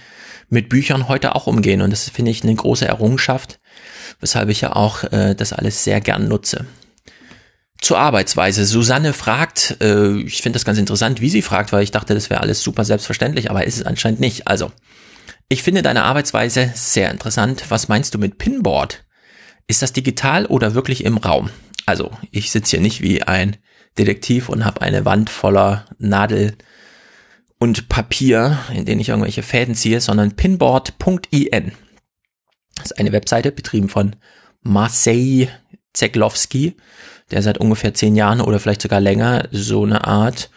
[0.48, 3.60] mit Büchern heute auch umgehen und das finde ich eine große Errungenschaft,
[4.20, 6.66] weshalb ich ja auch äh, das alles sehr gern nutze
[7.80, 8.66] zur Arbeitsweise.
[8.66, 12.30] Susanne fragt, äh, ich finde das ganz interessant, wie sie fragt, weil ich dachte, das
[12.30, 14.46] wäre alles super selbstverständlich, aber ist es anscheinend nicht.
[14.48, 14.70] Also,
[15.48, 17.64] ich finde deine Arbeitsweise sehr interessant.
[17.70, 19.04] Was meinst du mit Pinboard?
[19.66, 21.50] Ist das digital oder wirklich im Raum?
[21.86, 23.56] Also, ich sitze hier nicht wie ein
[23.98, 26.56] Detektiv und habe eine Wand voller Nadel
[27.58, 31.72] und Papier, in denen ich irgendwelche Fäden ziehe, sondern pinboard.in.
[32.76, 34.16] Das ist eine Webseite, betrieben von
[34.62, 35.48] Marseille
[35.92, 36.76] Zeglowski
[37.30, 40.50] der seit ungefähr zehn Jahren oder vielleicht sogar länger so eine Art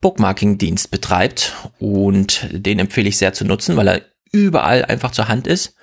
[0.00, 5.46] Bookmarking-Dienst betreibt und den empfehle ich sehr zu nutzen, weil er überall einfach zur Hand
[5.46, 5.74] ist.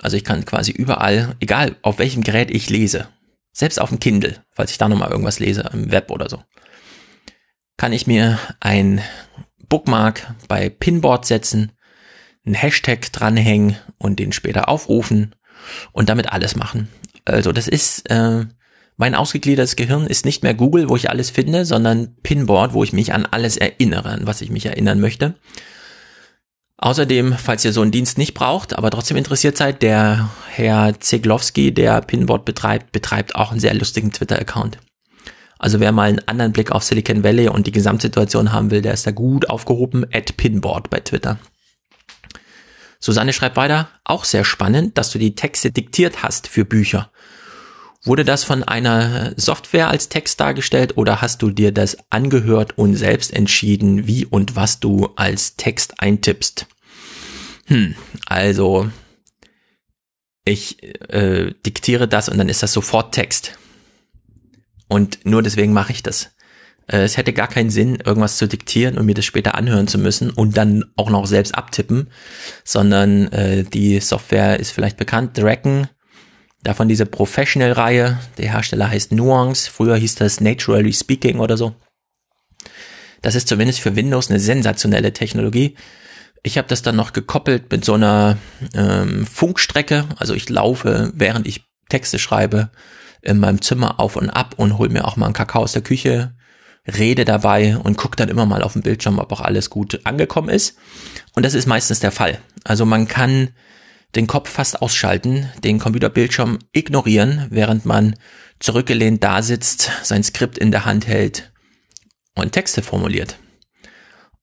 [0.00, 3.08] Also ich kann quasi überall, egal auf welchem Gerät ich lese,
[3.52, 6.42] selbst auf dem Kindle, falls ich da nochmal irgendwas lese im Web oder so,
[7.76, 9.02] kann ich mir ein
[9.68, 11.72] Bookmark bei Pinboard setzen,
[12.48, 15.34] einen Hashtag dranhängen und den später aufrufen
[15.92, 16.88] und damit alles machen.
[17.24, 18.46] Also das ist äh,
[18.96, 22.92] mein ausgegliedertes Gehirn ist nicht mehr Google, wo ich alles finde, sondern Pinboard, wo ich
[22.92, 25.36] mich an alles erinnere, an was ich mich erinnern möchte.
[26.78, 31.72] Außerdem, falls ihr so einen Dienst nicht braucht, aber trotzdem interessiert seid, der Herr Zeglowski,
[31.72, 34.78] der Pinboard betreibt, betreibt auch einen sehr lustigen Twitter-Account.
[35.60, 38.94] Also wer mal einen anderen Blick auf Silicon Valley und die Gesamtsituation haben will, der
[38.94, 41.38] ist da gut aufgehoben, at Pinboard bei Twitter.
[43.00, 47.10] Susanne schreibt weiter, auch sehr spannend, dass du die Texte diktiert hast für Bücher.
[48.04, 52.94] Wurde das von einer Software als Text dargestellt oder hast du dir das angehört und
[52.94, 56.66] selbst entschieden, wie und was du als Text eintippst?
[57.66, 57.94] Hm,
[58.26, 58.90] also
[60.44, 63.58] ich äh, diktiere das und dann ist das sofort Text.
[64.88, 66.30] Und nur deswegen mache ich das.
[66.88, 69.98] Äh, es hätte gar keinen Sinn, irgendwas zu diktieren und mir das später anhören zu
[69.98, 72.08] müssen und dann auch noch selbst abtippen,
[72.64, 75.88] sondern äh, die Software ist vielleicht bekannt, Dragon
[76.62, 78.18] Davon diese Professional-Reihe.
[78.36, 79.70] Der Hersteller heißt Nuance.
[79.70, 81.74] Früher hieß das Naturally Speaking oder so.
[83.22, 85.76] Das ist zumindest für Windows eine sensationelle Technologie.
[86.42, 88.38] Ich habe das dann noch gekoppelt mit so einer
[88.74, 90.06] ähm, Funkstrecke.
[90.18, 92.70] Also ich laufe, während ich Texte schreibe,
[93.22, 95.82] in meinem Zimmer auf und ab und hol mir auch mal einen Kakao aus der
[95.82, 96.34] Küche,
[96.96, 100.48] rede dabei und gucke dann immer mal auf dem Bildschirm, ob auch alles gut angekommen
[100.48, 100.76] ist.
[101.34, 102.38] Und das ist meistens der Fall.
[102.64, 103.50] Also man kann
[104.14, 108.16] den Kopf fast ausschalten, den Computerbildschirm ignorieren, während man
[108.58, 111.52] zurückgelehnt da sitzt, sein Skript in der Hand hält
[112.34, 113.38] und Texte formuliert.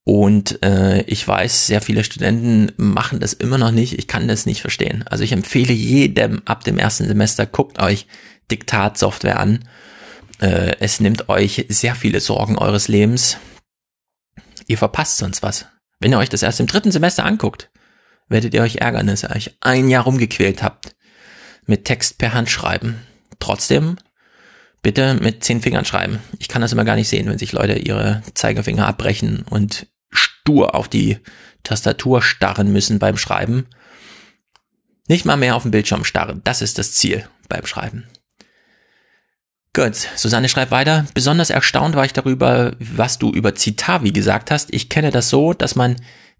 [0.04, 3.98] Und äh, ich weiß, sehr viele Studenten machen das immer noch nicht.
[3.98, 5.04] Ich kann das nicht verstehen.
[5.08, 8.06] Also ich empfehle jedem ab dem ersten Semester, guckt euch
[8.52, 9.64] Diktatsoftware an.
[10.40, 13.38] Äh, es nimmt euch sehr viele Sorgen eures Lebens.
[14.66, 15.66] Ihr verpasst sonst was.
[15.98, 17.70] Wenn ihr euch das erst im dritten Semester anguckt,
[18.28, 20.96] werdet ihr euch ärgern, dass ihr euch ein Jahr rumgequält habt
[21.66, 23.00] mit Text per Hand schreiben.
[23.38, 23.96] Trotzdem
[24.82, 26.20] bitte mit zehn Fingern schreiben.
[26.38, 30.74] Ich kann das immer gar nicht sehen, wenn sich Leute ihre Zeigefinger abbrechen und stur
[30.74, 31.18] auf die
[31.62, 33.66] Tastatur starren müssen beim Schreiben.
[35.08, 36.40] Nicht mal mehr auf den Bildschirm starren.
[36.44, 38.06] Das ist das Ziel beim Schreiben.
[39.76, 41.04] Gut, Susanne schreibt weiter.
[41.12, 44.72] Besonders erstaunt war ich darüber, was du über Citavi gesagt hast.
[44.72, 45.96] Ich kenne das so, dass man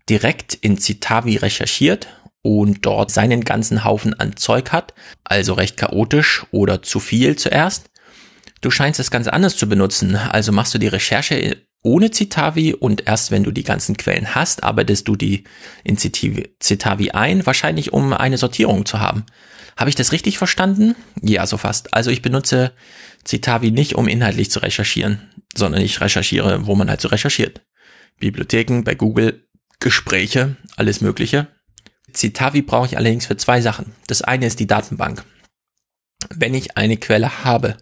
[0.08, 2.06] direkt in Citavi recherchiert
[2.40, 7.90] und dort seinen ganzen Haufen an Zeug hat, also recht chaotisch oder zu viel zuerst.
[8.62, 13.06] Du scheinst es ganz anders zu benutzen, also machst du die Recherche ohne Citavi und
[13.06, 15.44] erst wenn du die ganzen Quellen hast, arbeitest du die
[15.84, 19.26] in Citavi ein, wahrscheinlich um eine Sortierung zu haben.
[19.76, 20.96] Habe ich das richtig verstanden?
[21.20, 21.92] Ja, so fast.
[21.92, 22.72] Also ich benutze
[23.26, 27.62] Citavi nicht, um inhaltlich zu recherchieren, sondern ich recherchiere, wo man halt so recherchiert.
[28.18, 29.46] Bibliotheken, bei Google,
[29.80, 31.48] Gespräche, alles Mögliche.
[32.14, 33.92] Citavi brauche ich allerdings für zwei Sachen.
[34.06, 35.24] Das eine ist die Datenbank.
[36.34, 37.76] Wenn ich eine Quelle habe,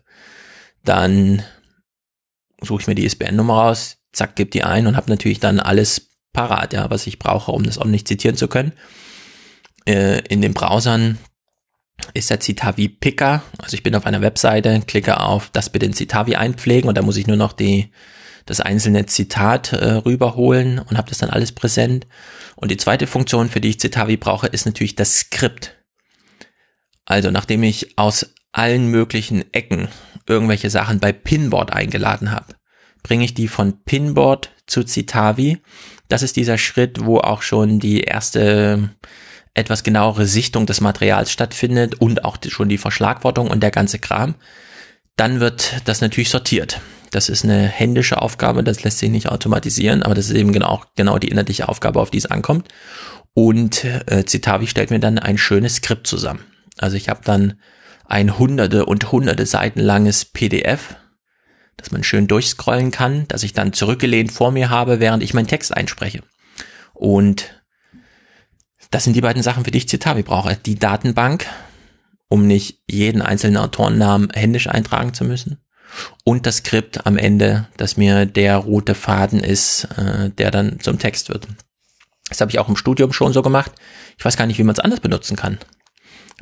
[0.82, 1.42] dann
[2.60, 6.10] suche ich mir die ISBN-Nummer raus, zack, gebe die ein und habe natürlich dann alles
[6.32, 8.72] parat, ja, was ich brauche, um das nicht zitieren zu können.
[9.86, 11.18] Äh, in den Browsern
[12.12, 13.42] ist der Citavi Picker.
[13.58, 17.02] Also ich bin auf einer Webseite, klicke auf das bitte in Citavi einpflegen und da
[17.02, 17.90] muss ich nur noch die,
[18.46, 22.06] das einzelne Zitat äh, rüberholen und habe das dann alles präsent.
[22.56, 25.76] Und die zweite Funktion, für die ich Citavi brauche, ist natürlich das Skript.
[27.04, 29.88] Also nachdem ich aus allen möglichen Ecken
[30.26, 32.54] irgendwelche Sachen bei Pinboard eingeladen habe,
[33.02, 35.58] bringe ich die von Pinboard zu Citavi.
[36.08, 38.90] Das ist dieser Schritt, wo auch schon die erste
[39.54, 44.34] etwas genauere Sichtung des Materials stattfindet und auch schon die Verschlagwortung und der ganze Kram.
[45.16, 46.80] Dann wird das natürlich sortiert.
[47.12, 50.82] Das ist eine händische Aufgabe, das lässt sich nicht automatisieren, aber das ist eben genau,
[50.96, 52.68] genau die inhaltliche Aufgabe, auf die es ankommt.
[53.32, 56.44] Und äh, Citavi stellt mir dann ein schönes Skript zusammen.
[56.78, 57.60] Also ich habe dann
[58.06, 60.96] ein hunderte und hunderte Seiten langes PDF,
[61.76, 65.46] das man schön durchscrollen kann, das ich dann zurückgelehnt vor mir habe, während ich meinen
[65.46, 66.22] Text einspreche.
[66.92, 67.53] Und
[68.94, 70.54] das sind die beiden Sachen, für die ich Citavi brauche.
[70.54, 71.46] Die Datenbank,
[72.28, 75.58] um nicht jeden einzelnen Autorennamen händisch eintragen zu müssen.
[76.22, 81.00] Und das Skript am Ende, das mir der rote Faden ist, äh, der dann zum
[81.00, 81.48] Text wird.
[82.28, 83.72] Das habe ich auch im Studium schon so gemacht.
[84.16, 85.58] Ich weiß gar nicht, wie man es anders benutzen kann.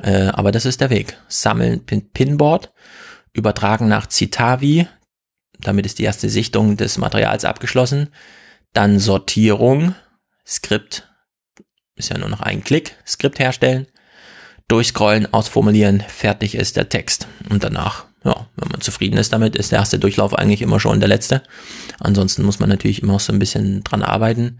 [0.03, 1.17] Äh, aber das ist der Weg.
[1.27, 2.71] Sammeln Pin Pinboard,
[3.33, 4.87] übertragen nach Citavi,
[5.59, 8.09] damit ist die erste Sichtung des Materials abgeschlossen.
[8.73, 9.95] Dann Sortierung,
[10.45, 11.09] Skript,
[11.95, 13.87] ist ja nur noch ein Klick, Skript herstellen,
[14.67, 17.27] durchscrollen, ausformulieren, fertig ist der Text.
[17.49, 20.99] Und danach, ja, wenn man zufrieden ist damit, ist der erste Durchlauf eigentlich immer schon
[20.99, 21.43] der letzte.
[21.99, 24.59] Ansonsten muss man natürlich immer so ein bisschen dran arbeiten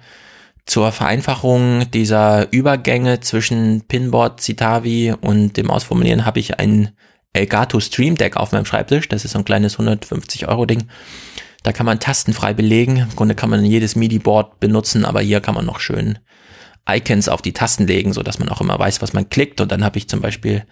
[0.66, 6.92] zur Vereinfachung dieser Übergänge zwischen Pinboard, Citavi und dem Ausformulieren habe ich ein
[7.34, 9.10] Elgato Stream Deck auf meinem Schreibtisch.
[9.10, 10.88] Das ist so ein kleines 150 Euro Ding.
[11.64, 12.98] Da kann man tastenfrei belegen.
[12.98, 16.20] Im Grunde kann man jedes MIDI-Board benutzen, aber hier kann man noch schön
[16.88, 19.62] Icons auf die Tasten legen, so dass man auch immer weiß, was man klickt.
[19.62, 20.66] Und dann habe ich zum Beispiel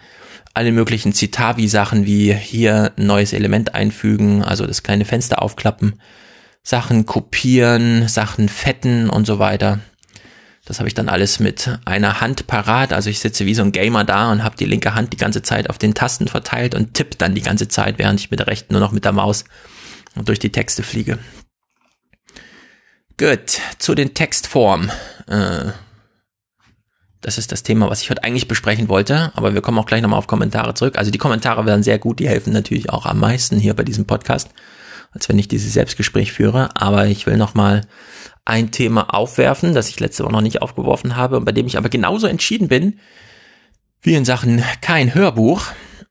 [0.54, 6.00] alle möglichen Citavi-Sachen wie hier ein neues Element einfügen, also das kleine Fenster aufklappen
[6.64, 9.80] Sachen kopieren, Sachen fetten und so weiter.
[10.66, 12.94] Das habe ich dann alles mit einer Hand parat.
[12.94, 15.42] Also ich sitze wie so ein Gamer da und habe die linke Hand die ganze
[15.42, 18.48] Zeit auf den Tasten verteilt und tippe dann die ganze Zeit, während ich mit der
[18.48, 19.44] rechten nur noch mit der Maus
[20.24, 21.18] durch die Texte fliege.
[23.18, 24.92] Gut, zu den Textformen.
[25.28, 25.72] Äh,
[27.22, 30.02] das ist das Thema, was ich heute eigentlich besprechen wollte, aber wir kommen auch gleich
[30.02, 30.98] nochmal auf Kommentare zurück.
[30.98, 34.06] Also die Kommentare werden sehr gut, die helfen natürlich auch am meisten hier bei diesem
[34.06, 34.50] Podcast
[35.12, 36.70] als wenn ich dieses Selbstgespräch führe.
[36.76, 37.82] Aber ich will noch mal
[38.46, 41.78] ein Thema aufwerfen, das ich letzte Woche noch nicht aufgeworfen habe und bei dem ich
[41.78, 43.00] aber genauso entschieden bin
[44.02, 45.64] wie in Sachen kein Hörbuch,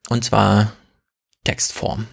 [0.07, 0.71] und zwar
[1.43, 2.07] Textform.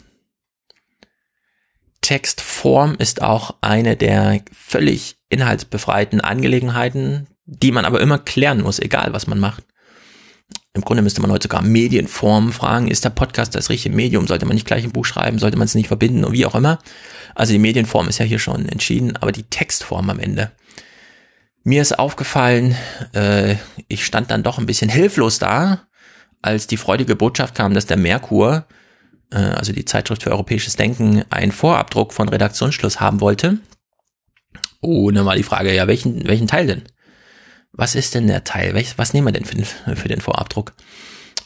[2.01, 9.15] Textform ist auch eine der völlig inhaltsbefreiten Angelegenheiten, die man aber immer klären muss, egal
[9.15, 9.65] was man macht.
[10.75, 14.27] Im Grunde müsste man heute sogar Medienform fragen, ist der Podcast das richtige Medium?
[14.27, 15.39] Sollte man nicht gleich ein Buch schreiben?
[15.39, 16.25] Sollte man es nicht verbinden?
[16.25, 16.79] Und wie auch immer.
[17.35, 20.53] Also die Medienform ist ja hier schon entschieden, aber die Textform am Ende.
[21.65, 22.77] Mir ist aufgefallen,
[23.15, 23.57] äh,
[23.89, 25.89] ich stand dann doch ein bisschen hilflos da,
[26.43, 28.67] als die freudige Botschaft kam, dass der Merkur,
[29.33, 33.59] äh, also die Zeitschrift für europäisches Denken, einen Vorabdruck von Redaktionsschluss haben wollte.
[34.81, 36.83] Oh, dann war die Frage, ja, welchen, welchen Teil denn?
[37.73, 38.75] Was ist denn der Teil?
[38.75, 39.65] Was, was nehmen wir denn für den,
[39.97, 40.73] für den Vorabdruck?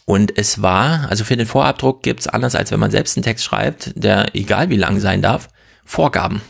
[0.05, 3.45] Und es war, also für den Vorabdruck gibt's anders als wenn man selbst einen Text
[3.45, 5.49] schreibt, der egal wie lang sein darf,
[5.85, 6.43] Vorgaben.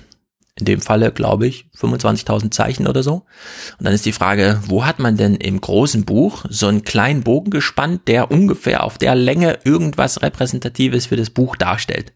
[0.58, 3.24] In dem Falle, glaube ich, 25.000 Zeichen oder so.
[3.78, 7.22] Und dann ist die Frage, wo hat man denn im großen Buch so einen kleinen
[7.22, 12.12] Bogen gespannt, der ungefähr auf der Länge irgendwas Repräsentatives für das Buch darstellt?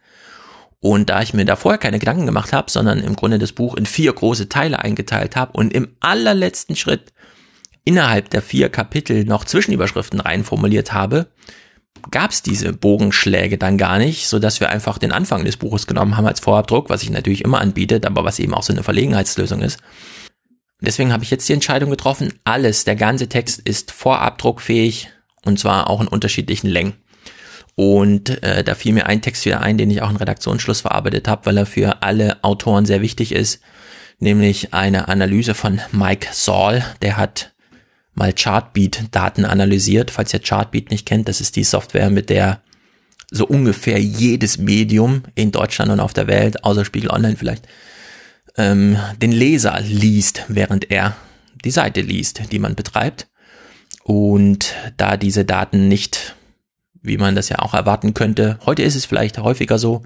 [0.80, 3.74] Und da ich mir da vorher keine Gedanken gemacht habe, sondern im Grunde das Buch
[3.74, 7.14] in vier große Teile eingeteilt habe und im allerletzten Schritt
[7.86, 11.28] innerhalb der vier Kapitel noch Zwischenüberschriften reinformuliert habe,
[12.10, 15.86] gab es diese Bogenschläge dann gar nicht, so dass wir einfach den Anfang des Buches
[15.86, 18.82] genommen haben als Vorabdruck, was ich natürlich immer anbiete, aber was eben auch so eine
[18.82, 19.78] Verlegenheitslösung ist.
[20.80, 25.08] Deswegen habe ich jetzt die Entscheidung getroffen, alles, der ganze Text ist vorabdruckfähig
[25.44, 26.94] und zwar auch in unterschiedlichen Längen.
[27.76, 31.28] Und äh, da fiel mir ein Text wieder ein, den ich auch in Redaktionsschluss verarbeitet
[31.28, 33.60] habe, weil er für alle Autoren sehr wichtig ist,
[34.18, 37.54] nämlich eine Analyse von Mike Saul, der hat
[38.16, 40.10] mal Chartbeat-Daten analysiert.
[40.10, 42.60] Falls ihr Chartbeat nicht kennt, das ist die Software, mit der
[43.30, 47.66] so ungefähr jedes Medium in Deutschland und auf der Welt, außer Spiegel Online vielleicht,
[48.56, 51.16] ähm, den Leser liest, während er
[51.64, 53.26] die Seite liest, die man betreibt.
[54.04, 56.35] Und da diese Daten nicht,
[57.06, 60.02] wie man das ja auch erwarten könnte, heute ist es vielleicht häufiger so,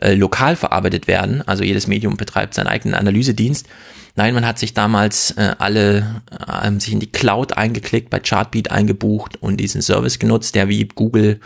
[0.00, 3.66] äh, lokal verarbeitet werden, also jedes Medium betreibt seinen eigenen Analysedienst,
[4.18, 8.70] Nein, man hat sich damals äh, alle äh, sich in die Cloud eingeklickt, bei Chartbeat
[8.70, 11.38] eingebucht und diesen Service genutzt, der wie Google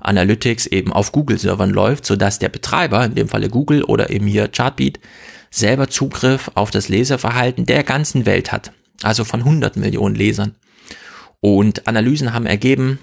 [0.00, 4.26] Analytics eben auf Google-Servern läuft, so dass der Betreiber, in dem Falle Google oder eben
[4.26, 5.00] hier Chartbeat,
[5.50, 8.72] selber Zugriff auf das Leserverhalten der ganzen Welt hat.
[9.02, 10.54] Also von 100 Millionen Lesern.
[11.40, 12.98] Und Analysen haben ergeben,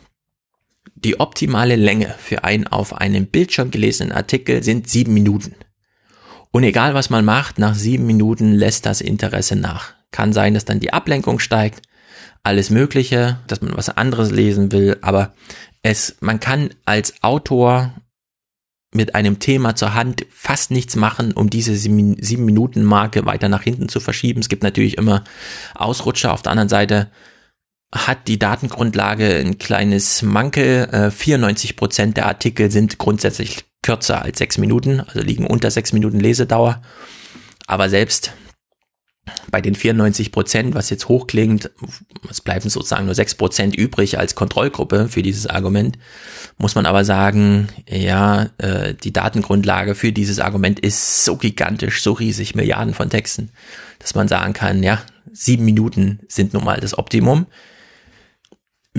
[1.03, 5.55] die optimale Länge für einen auf einem Bildschirm gelesenen Artikel sind sieben Minuten.
[6.51, 9.93] Und egal was man macht, nach sieben Minuten lässt das Interesse nach.
[10.11, 11.83] Kann sein, dass dann die Ablenkung steigt,
[12.43, 15.33] alles Mögliche, dass man was anderes lesen will, aber
[15.83, 17.93] es, man kann als Autor
[18.93, 23.61] mit einem Thema zur Hand fast nichts machen, um diese sieben Minuten Marke weiter nach
[23.61, 24.39] hinten zu verschieben.
[24.39, 25.23] Es gibt natürlich immer
[25.75, 26.33] Ausrutscher.
[26.33, 27.11] Auf der anderen Seite
[27.93, 31.11] hat die Datengrundlage ein kleines Mankel.
[31.11, 35.93] 94 äh, Prozent der Artikel sind grundsätzlich kürzer als sechs Minuten, also liegen unter sechs
[35.93, 36.81] Minuten Lesedauer.
[37.67, 38.33] Aber selbst
[39.51, 41.71] bei den 94 Prozent, was jetzt hochklingt,
[42.29, 45.97] es bleiben sozusagen nur sechs Prozent übrig als Kontrollgruppe für dieses Argument,
[46.57, 52.13] muss man aber sagen, ja, äh, die Datengrundlage für dieses Argument ist so gigantisch, so
[52.13, 53.49] riesig, Milliarden von Texten,
[53.99, 57.47] dass man sagen kann, ja, sieben Minuten sind nun mal das Optimum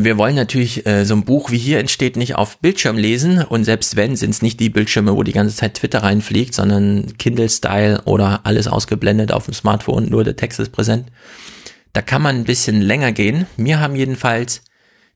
[0.04, 3.64] wir wollen natürlich äh, so ein Buch wie hier entsteht nicht auf Bildschirm lesen und
[3.64, 8.02] selbst wenn, sind es nicht die Bildschirme, wo die ganze Zeit Twitter reinfliegt, sondern Kindle-Style
[8.04, 11.10] oder alles ausgeblendet auf dem Smartphone, nur der Text ist präsent.
[11.92, 13.46] Da kann man ein bisschen länger gehen.
[13.56, 14.62] Mir haben jedenfalls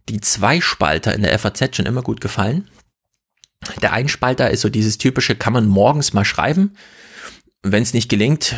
[0.09, 2.69] die Zweispalter in der FAZ schon immer gut gefallen.
[3.83, 6.73] Der Einspalter ist so dieses typische, kann man morgens mal schreiben.
[7.63, 8.57] Wenn es nicht gelingt,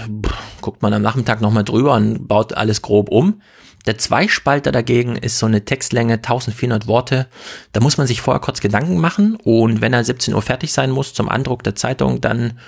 [0.63, 3.43] guckt man am Nachmittag nochmal drüber und baut alles grob um.
[3.87, 7.27] Der Zweispalter dagegen ist so eine Textlänge 1400 Worte.
[7.73, 10.91] Da muss man sich vorher kurz Gedanken machen und wenn er 17 Uhr fertig sein
[10.91, 12.59] muss zum Andruck der Zeitung, dann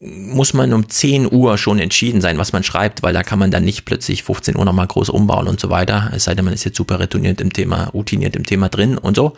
[0.00, 3.50] muss man um 10 Uhr schon entschieden sein, was man schreibt, weil da kann man
[3.50, 6.12] dann nicht plötzlich 15 Uhr nochmal groß umbauen und so weiter.
[6.14, 9.16] Es sei denn, man ist jetzt super routiniert im Thema, routiniert im Thema drin und
[9.16, 9.32] so.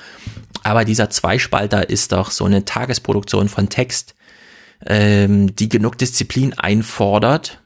[0.63, 4.15] Aber dieser Zweispalter ist doch so eine Tagesproduktion von Text,
[4.85, 7.63] ähm, die genug Disziplin einfordert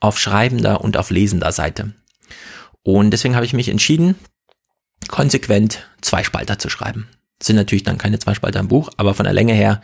[0.00, 1.92] auf schreibender und auf lesender Seite.
[2.82, 4.16] Und deswegen habe ich mich entschieden,
[5.08, 7.08] konsequent Zweispalter zu schreiben.
[7.38, 9.80] Das sind natürlich dann keine Zweispalter im Buch, aber von der Länge her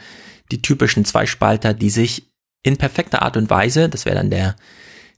[0.51, 2.31] die typischen Zweispalter, die sich
[2.63, 4.57] in perfekter Art und Weise, das wäre dann der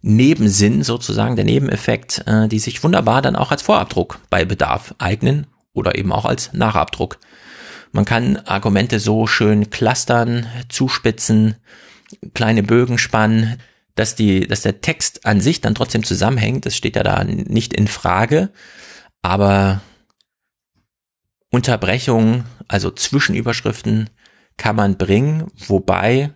[0.03, 5.47] Nebensinn sozusagen, der Nebeneffekt, äh, die sich wunderbar dann auch als Vorabdruck bei Bedarf eignen
[5.72, 7.18] oder eben auch als Nachabdruck.
[7.93, 11.57] Man kann Argumente so schön clustern, zuspitzen,
[12.35, 13.59] kleine Bögen spannen
[13.95, 17.72] dass die, dass der Text an sich dann trotzdem zusammenhängt, das steht ja da nicht
[17.74, 18.51] in Frage,
[19.22, 19.80] aber
[21.51, 24.11] Unterbrechungen, also Zwischenüberschriften
[24.57, 26.30] kann man bringen, wobei,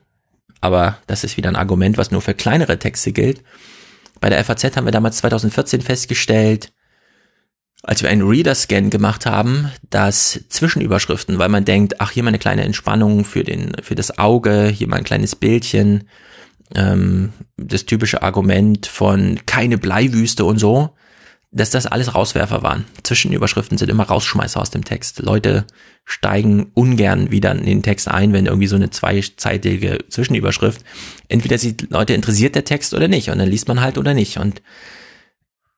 [0.61, 3.43] aber das ist wieder ein Argument, was nur für kleinere Texte gilt.
[4.21, 6.73] Bei der FAZ haben wir damals 2014 festgestellt,
[7.83, 12.39] als wir einen Reader-Scan gemacht haben, dass Zwischenüberschriften, weil man denkt, ach, hier mal eine
[12.39, 16.09] kleine Entspannung für den, für das Auge, hier mal ein kleines Bildchen,
[16.75, 20.91] ähm, das typische Argument von keine Bleiwüste und so,
[21.55, 22.85] dass das alles Rauswerfer waren.
[23.05, 25.21] Zwischenüberschriften sind immer Rausschmeißer aus dem Text.
[25.21, 25.65] Leute
[26.05, 30.85] steigen ungern wieder in den Text ein, wenn irgendwie so eine zweizeitige Zwischenüberschrift.
[31.29, 34.39] Entweder sind Leute interessiert der Text oder nicht und dann liest man halt oder nicht.
[34.39, 34.63] Und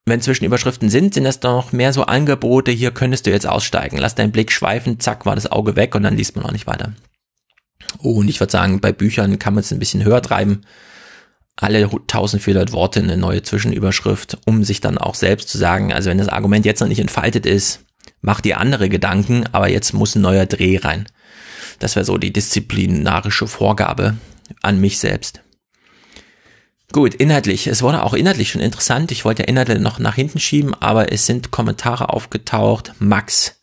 [0.06, 3.98] wenn Zwischenüberschriften sind, sind das doch mehr so Angebote, hier könntest du jetzt aussteigen.
[3.98, 6.66] Lass deinen Blick schweifen, zack, war das Auge weg und dann liest man auch nicht
[6.66, 6.92] weiter.
[7.98, 10.62] Und ich würde sagen, bei Büchern kann man es ein bisschen höher treiben.
[11.56, 16.18] Alle 1400 Worte eine neue Zwischenüberschrift, um sich dann auch selbst zu sagen, also wenn
[16.18, 17.80] das Argument jetzt noch nicht entfaltet ist,
[18.20, 21.06] mach dir andere Gedanken, aber jetzt muss ein neuer Dreh rein.
[21.78, 24.16] Das wäre so die disziplinarische Vorgabe
[24.62, 25.40] an mich selbst.
[26.92, 27.66] Gut, inhaltlich.
[27.66, 29.10] Es wurde auch inhaltlich schon interessant.
[29.10, 32.94] Ich wollte ja Inhalte noch nach hinten schieben, aber es sind Kommentare aufgetaucht.
[32.98, 33.55] Max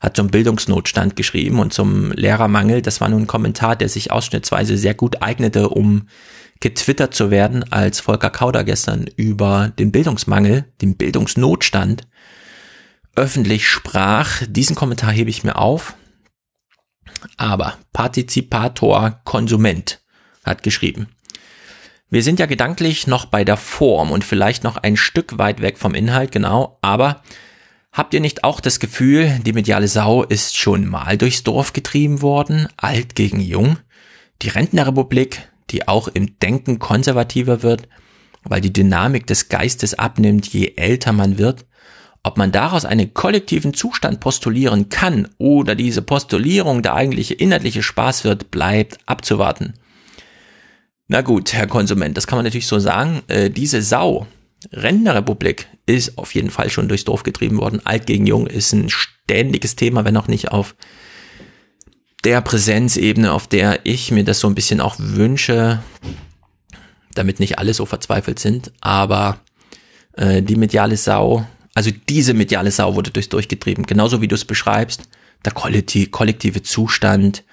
[0.00, 2.82] hat zum Bildungsnotstand geschrieben und zum Lehrermangel.
[2.82, 6.08] Das war nun ein Kommentar, der sich ausschnittsweise sehr gut eignete, um
[6.60, 12.06] getwittert zu werden, als Volker Kauder gestern über den Bildungsmangel, den Bildungsnotstand
[13.16, 14.42] öffentlich sprach.
[14.46, 15.94] Diesen Kommentar hebe ich mir auf.
[17.36, 20.00] Aber Partizipator Konsument
[20.44, 21.08] hat geschrieben.
[22.10, 25.76] Wir sind ja gedanklich noch bei der Form und vielleicht noch ein Stück weit weg
[25.78, 27.22] vom Inhalt, genau, aber
[27.98, 32.22] habt ihr nicht auch das Gefühl, die mediale Sau ist schon mal durchs Dorf getrieben
[32.22, 33.76] worden, alt gegen jung?
[34.40, 37.88] Die Rentnerrepublik, die auch im Denken konservativer wird,
[38.44, 41.66] weil die Dynamik des Geistes abnimmt, je älter man wird,
[42.22, 48.22] ob man daraus einen kollektiven Zustand postulieren kann oder diese Postulierung der eigentliche inhaltliche Spaß
[48.22, 49.74] wird, bleibt abzuwarten.
[51.08, 53.22] Na gut, Herr Konsument, das kann man natürlich so sagen.
[53.26, 54.28] Äh, diese Sau,
[54.72, 57.80] Rentnerrepublik, ist auf jeden Fall schon durchs Dorf getrieben worden.
[57.84, 60.74] Alt gegen Jung ist ein ständiges Thema, wenn auch nicht auf
[62.24, 65.82] der Präsenzebene, auf der ich mir das so ein bisschen auch wünsche,
[67.14, 68.72] damit nicht alle so verzweifelt sind.
[68.80, 69.40] Aber
[70.14, 74.44] äh, die mediale Sau, also diese mediale Sau wurde durchs durchgetrieben, genauso wie du es
[74.44, 75.08] beschreibst.
[75.44, 77.44] Der kollektive Zustand,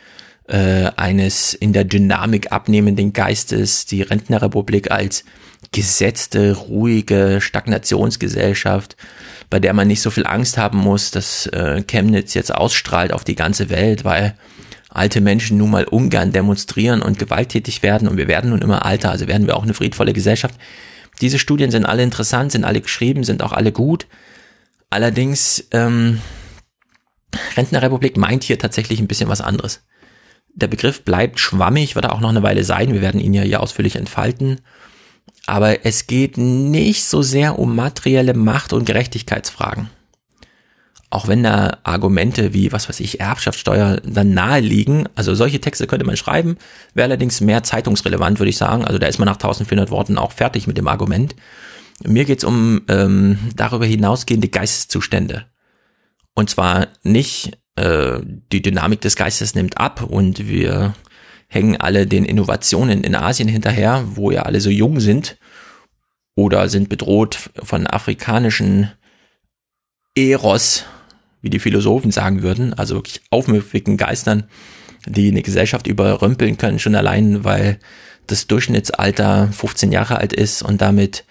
[0.48, 5.24] äh, eines in der Dynamik abnehmenden Geistes, die Rentnerrepublik als
[5.72, 8.96] gesetzte, ruhige Stagnationsgesellschaft,
[9.50, 13.24] bei der man nicht so viel Angst haben muss, dass äh, Chemnitz jetzt ausstrahlt auf
[13.24, 14.36] die ganze Welt, weil
[14.90, 19.12] alte Menschen nun mal ungern demonstrieren und gewalttätig werden und wir werden nun immer alter,
[19.12, 20.56] also werden wir auch eine friedvolle Gesellschaft.
[21.22, 24.08] Diese Studien sind alle interessant, sind alle geschrieben, sind auch alle gut.
[24.90, 26.22] Allerdings, ähm,
[27.58, 29.82] Rentnerrepublik meint hier tatsächlich ein bisschen was anderes
[30.56, 32.94] der Begriff bleibt schwammig, wird er auch noch eine Weile sein.
[32.94, 34.62] Wir werden ihn ja hier ausführlich entfalten.
[35.48, 39.90] Aber es geht nicht so sehr um materielle Macht- und Gerechtigkeitsfragen.
[41.12, 45.08] Auch wenn da Argumente wie, was weiß ich, Erbschaftssteuer dann nahe liegen.
[45.16, 46.58] Also solche Texte könnte man schreiben,
[46.94, 48.84] wäre allerdings mehr zeitungsrelevant, würde ich sagen.
[48.84, 51.36] Also da ist man nach 1400 Worten auch fertig mit dem Argument.
[52.04, 55.46] Mir geht's um ähm, darüber hinausgehende Geisteszustände.
[56.34, 58.20] Und zwar nicht äh,
[58.52, 60.96] die Dynamik des Geistes nimmt ab und wir
[61.56, 65.38] hängen alle den Innovationen in Asien hinterher, wo ja alle so jung sind
[66.36, 68.92] oder sind bedroht von afrikanischen
[70.16, 70.86] Eros,
[71.42, 74.44] wie die Philosophen sagen würden, also wirklich aufmüpfigen Geistern,
[75.08, 77.80] die eine Gesellschaft überrümpeln können, schon allein, weil
[78.28, 81.24] das Durchschnittsalter 15 Jahre alt ist und damit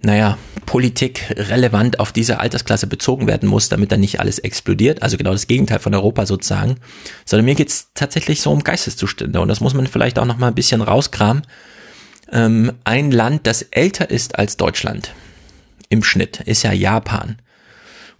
[0.00, 5.02] naja, Politik relevant auf diese Altersklasse bezogen werden muss, damit dann nicht alles explodiert.
[5.02, 6.76] Also genau das Gegenteil von Europa sozusagen.
[7.24, 9.40] Sondern mir geht's tatsächlich so um Geisteszustände.
[9.40, 11.42] Und das muss man vielleicht auch noch mal ein bisschen rauskramen.
[12.32, 15.12] Ähm, ein Land, das älter ist als Deutschland
[15.88, 17.36] im Schnitt, ist ja Japan.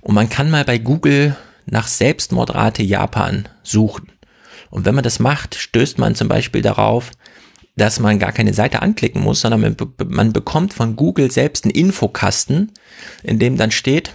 [0.00, 4.12] Und man kann mal bei Google nach Selbstmordrate Japan suchen.
[4.70, 7.10] Und wenn man das macht, stößt man zum Beispiel darauf,
[7.76, 9.76] dass man gar keine Seite anklicken muss, sondern man,
[10.08, 12.72] man bekommt von Google selbst einen Infokasten,
[13.22, 14.12] in dem dann steht,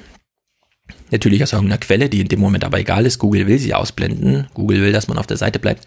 [1.12, 4.48] natürlich aus irgendeiner Quelle, die in dem Moment aber egal ist, Google will sie ausblenden,
[4.56, 5.86] Google will, dass man auf der Seite bleibt.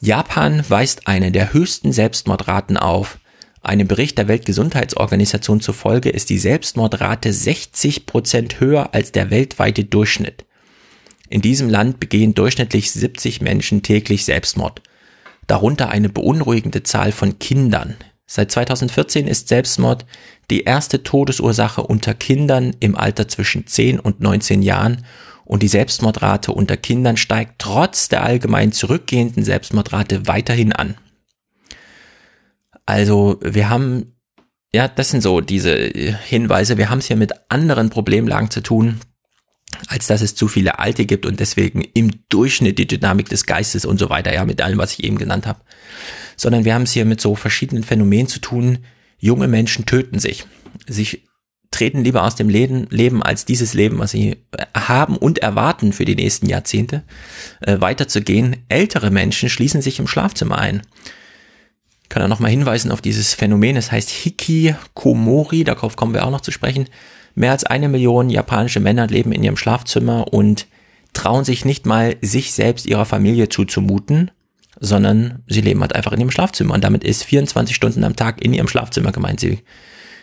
[0.00, 3.18] Japan weist eine der höchsten Selbstmordraten auf.
[3.62, 10.44] Einem Bericht der Weltgesundheitsorganisation zufolge ist die Selbstmordrate 60 Prozent höher als der weltweite Durchschnitt.
[11.30, 14.82] In diesem Land begehen durchschnittlich 70 Menschen täglich Selbstmord
[15.46, 17.96] darunter eine beunruhigende Zahl von Kindern.
[18.26, 20.06] Seit 2014 ist Selbstmord
[20.50, 25.04] die erste Todesursache unter Kindern im Alter zwischen 10 und 19 Jahren
[25.44, 30.96] und die Selbstmordrate unter Kindern steigt trotz der allgemein zurückgehenden Selbstmordrate weiterhin an.
[32.86, 34.16] Also wir haben,
[34.72, 39.00] ja, das sind so diese Hinweise, wir haben es hier mit anderen Problemlagen zu tun,
[39.88, 43.84] als dass es zu viele Alte gibt und deswegen im Durchschnitt die Dynamik des Geistes
[43.84, 45.60] und so weiter, ja, mit allem, was ich eben genannt habe.
[46.36, 48.78] Sondern wir haben es hier mit so verschiedenen Phänomenen zu tun.
[49.18, 50.46] Junge Menschen töten sich.
[50.86, 51.24] sich
[51.72, 54.36] treten lieber aus dem Leben, Leben als dieses Leben, was sie
[54.76, 57.02] haben und erwarten für die nächsten Jahrzehnte,
[57.60, 58.56] äh, weiterzugehen.
[58.68, 60.82] Ältere Menschen schließen sich im Schlafzimmer ein.
[62.02, 63.76] Ich kann da nochmal hinweisen auf dieses Phänomen.
[63.76, 66.88] Es heißt Hikikomori, darauf kommen wir auch noch zu sprechen.
[67.34, 70.66] Mehr als eine Million japanische Männer leben in ihrem Schlafzimmer und
[71.12, 74.30] trauen sich nicht mal, sich selbst ihrer Familie zuzumuten,
[74.80, 76.74] sondern sie leben halt einfach in ihrem Schlafzimmer.
[76.74, 79.40] Und damit ist 24 Stunden am Tag in ihrem Schlafzimmer gemeint.
[79.40, 79.60] Sie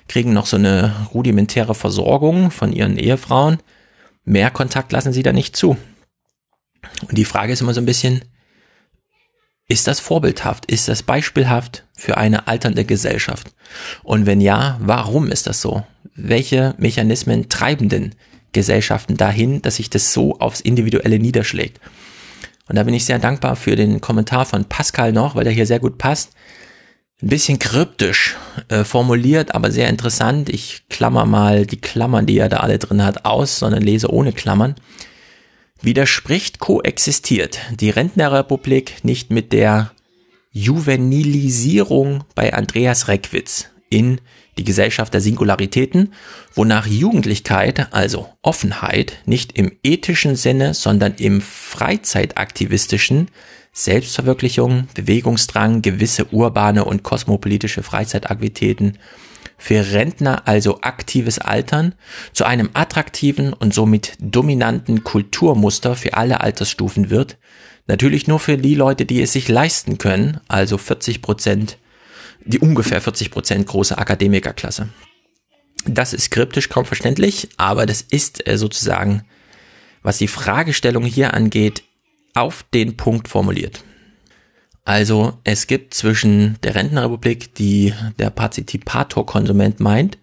[0.08, 3.60] kriegen noch so eine rudimentäre Versorgung von ihren Ehefrauen.
[4.26, 5.78] Mehr Kontakt lassen sie da nicht zu.
[7.08, 8.24] Und die Frage ist immer so ein bisschen,
[9.72, 10.66] Ist das vorbildhaft?
[10.66, 13.52] Ist das beispielhaft für eine alternde Gesellschaft?
[14.02, 15.86] Und wenn ja, warum ist das so?
[16.16, 18.16] Welche Mechanismen treiben denn
[18.52, 21.80] Gesellschaften dahin, dass sich das so aufs Individuelle niederschlägt?
[22.68, 25.68] Und da bin ich sehr dankbar für den Kommentar von Pascal noch, weil der hier
[25.68, 26.32] sehr gut passt.
[27.22, 28.38] Ein bisschen kryptisch
[28.70, 30.50] äh, formuliert, aber sehr interessant.
[30.50, 34.34] Ich klammer mal die Klammern, die er da alle drin hat, aus, sondern lese ohne
[34.34, 34.74] Klammern.
[35.82, 39.92] Widerspricht koexistiert die Rentnerrepublik nicht mit der
[40.52, 44.20] Juvenilisierung bei Andreas Reckwitz in
[44.58, 46.14] die Gesellschaft der Singularitäten,
[46.54, 53.30] wonach Jugendlichkeit, also Offenheit, nicht im ethischen Sinne, sondern im freizeitaktivistischen
[53.72, 58.98] Selbstverwirklichung, Bewegungsdrang, gewisse urbane und kosmopolitische Freizeitaktivitäten
[59.60, 61.94] für Rentner also aktives Altern
[62.34, 67.38] zu einem attraktiven und somit dominanten Kulturmuster für alle Altersstufen wird,
[67.86, 71.78] natürlich nur für die Leute, die es sich leisten können, also 40 Prozent
[72.46, 74.90] die ungefähr 40 Prozent große Akademikerklasse.
[75.86, 79.24] Das ist kryptisch kaum verständlich, aber das ist äh, sozusagen,
[80.02, 81.84] was die Fragestellung hier angeht,
[82.34, 83.84] auf den Punkt formuliert.
[84.90, 90.18] Also es gibt zwischen der Rentenrepublik, die der Partizipator-Konsument meint,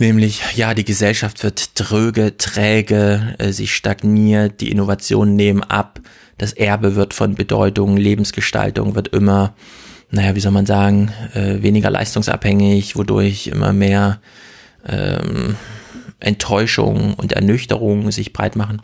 [0.00, 6.00] nämlich ja, die Gesellschaft wird tröge, träge, äh, sie stagniert, die Innovationen nehmen ab,
[6.36, 9.54] das Erbe wird von Bedeutung, Lebensgestaltung wird immer
[10.10, 14.20] naja, wie soll man sagen, äh, weniger leistungsabhängig, wodurch immer mehr
[14.84, 15.54] ähm,
[16.20, 18.82] Enttäuschung und Ernüchterung sich breit machen.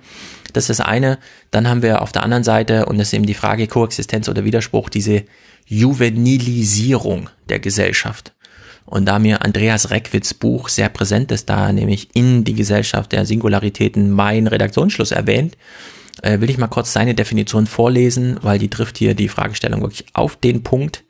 [0.53, 1.19] Das ist das eine.
[1.51, 4.45] Dann haben wir auf der anderen Seite, und das ist eben die Frage Koexistenz oder
[4.45, 5.25] Widerspruch, diese
[5.67, 8.33] Juvenilisierung der Gesellschaft.
[8.85, 13.25] Und da mir Andreas Reckwitz Buch sehr präsent ist, da nämlich in die Gesellschaft der
[13.25, 15.57] Singularitäten mein Redaktionsschluss erwähnt,
[16.23, 20.07] äh, will ich mal kurz seine Definition vorlesen, weil die trifft hier die Fragestellung wirklich
[20.13, 21.05] auf den Punkt.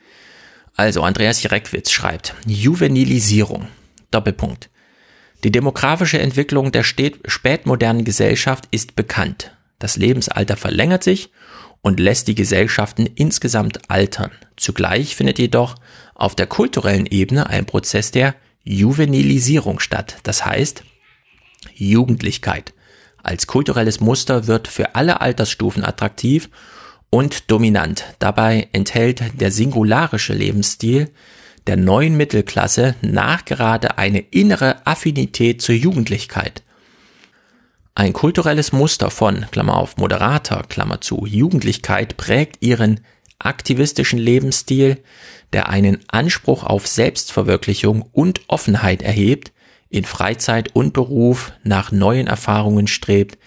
[0.76, 3.68] Also Andreas Reckwitz schreibt, Juvenilisierung,
[4.10, 4.68] Doppelpunkt.
[5.45, 9.53] Die demografische Entwicklung der spätmodernen Gesellschaft ist bekannt.
[9.78, 11.30] Das Lebensalter verlängert sich
[11.82, 14.30] und lässt die Gesellschaften insgesamt altern.
[14.57, 15.76] Zugleich findet jedoch
[16.14, 18.34] auf der kulturellen Ebene ein Prozess der
[18.64, 20.18] Juvenilisierung statt.
[20.22, 20.84] Das heißt,
[21.74, 22.74] Jugendlichkeit
[23.22, 26.49] als kulturelles Muster wird für alle Altersstufen attraktiv
[27.11, 28.05] und dominant.
[28.18, 31.11] Dabei enthält der singularische Lebensstil
[31.66, 36.62] der neuen Mittelklasse nachgerade eine innere Affinität zur Jugendlichkeit.
[37.94, 43.00] Ein kulturelles Muster von, Klammer auf, moderater, Klammer zu, Jugendlichkeit prägt ihren
[43.38, 45.02] aktivistischen Lebensstil,
[45.52, 49.52] der einen Anspruch auf Selbstverwirklichung und Offenheit erhebt,
[49.88, 53.38] in Freizeit und Beruf nach neuen Erfahrungen strebt,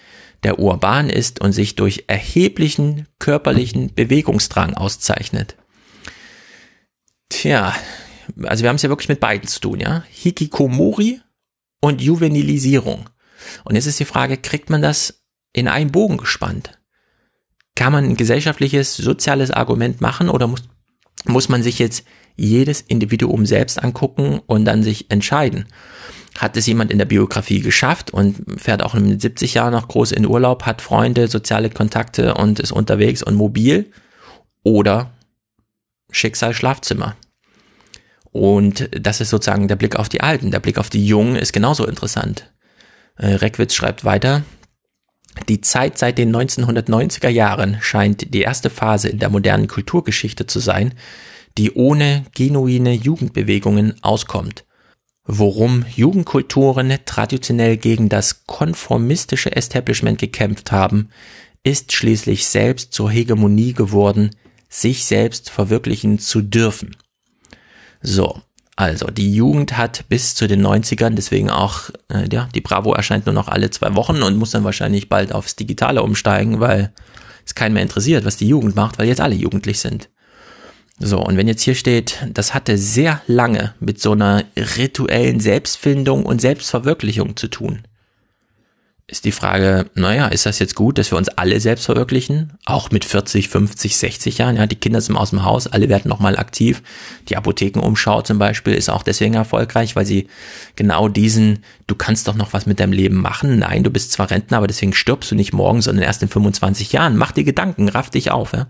[0.42, 5.56] der urban ist und sich durch erheblichen körperlichen Bewegungsdrang auszeichnet.
[7.34, 7.74] Tja,
[8.44, 10.04] also wir haben es ja wirklich mit beiden zu tun, ja.
[10.08, 11.20] Hikikomori
[11.80, 13.10] und Juvenilisierung.
[13.64, 16.78] Und jetzt ist die Frage, kriegt man das in einen Bogen gespannt?
[17.74, 20.62] Kann man ein gesellschaftliches, soziales Argument machen oder muss,
[21.24, 22.04] muss man sich jetzt
[22.36, 25.66] jedes Individuum selbst angucken und dann sich entscheiden?
[26.38, 30.10] hat es jemand in der Biografie geschafft und fährt auch mit 70 Jahren noch groß
[30.10, 33.92] in Urlaub, hat Freunde, soziale Kontakte und ist unterwegs und mobil
[34.64, 35.12] oder
[36.10, 37.16] Schicksal Schlafzimmer.
[38.34, 40.50] Und das ist sozusagen der Blick auf die Alten.
[40.50, 42.52] Der Blick auf die Jungen ist genauso interessant.
[43.16, 44.42] Äh, Reckwitz schreibt weiter,
[45.48, 50.58] die Zeit seit den 1990er Jahren scheint die erste Phase in der modernen Kulturgeschichte zu
[50.58, 50.94] sein,
[51.56, 54.64] die ohne genuine Jugendbewegungen auskommt
[55.24, 61.08] worum Jugendkulturen traditionell gegen das konformistische Establishment gekämpft haben,
[61.62, 64.30] ist schließlich selbst zur Hegemonie geworden,
[64.68, 66.96] sich selbst verwirklichen zu dürfen.
[68.06, 68.42] So,
[68.76, 73.24] also die Jugend hat bis zu den 90ern, deswegen auch, äh, ja, die Bravo erscheint
[73.24, 76.92] nur noch alle zwei Wochen und muss dann wahrscheinlich bald aufs Digitale umsteigen, weil
[77.46, 80.10] es keinen mehr interessiert, was die Jugend macht, weil jetzt alle jugendlich sind.
[80.98, 86.26] So, und wenn jetzt hier steht, das hatte sehr lange mit so einer rituellen Selbstfindung
[86.26, 87.82] und Selbstverwirklichung zu tun,
[89.14, 92.54] ist die Frage, naja, ist das jetzt gut, dass wir uns alle selbst verwirklichen?
[92.64, 96.08] Auch mit 40, 50, 60 Jahren, ja, die Kinder sind aus dem Haus, alle werden
[96.08, 96.82] nochmal aktiv.
[97.28, 100.26] Die Apothekenumschau zum Beispiel ist auch deswegen erfolgreich, weil sie
[100.74, 103.60] genau diesen, du kannst doch noch was mit deinem Leben machen.
[103.60, 106.90] Nein, du bist zwar Rentner, aber deswegen stirbst du nicht morgen, sondern erst in 25
[106.90, 107.16] Jahren.
[107.16, 108.66] Mach dir Gedanken, raff dich auf, ja.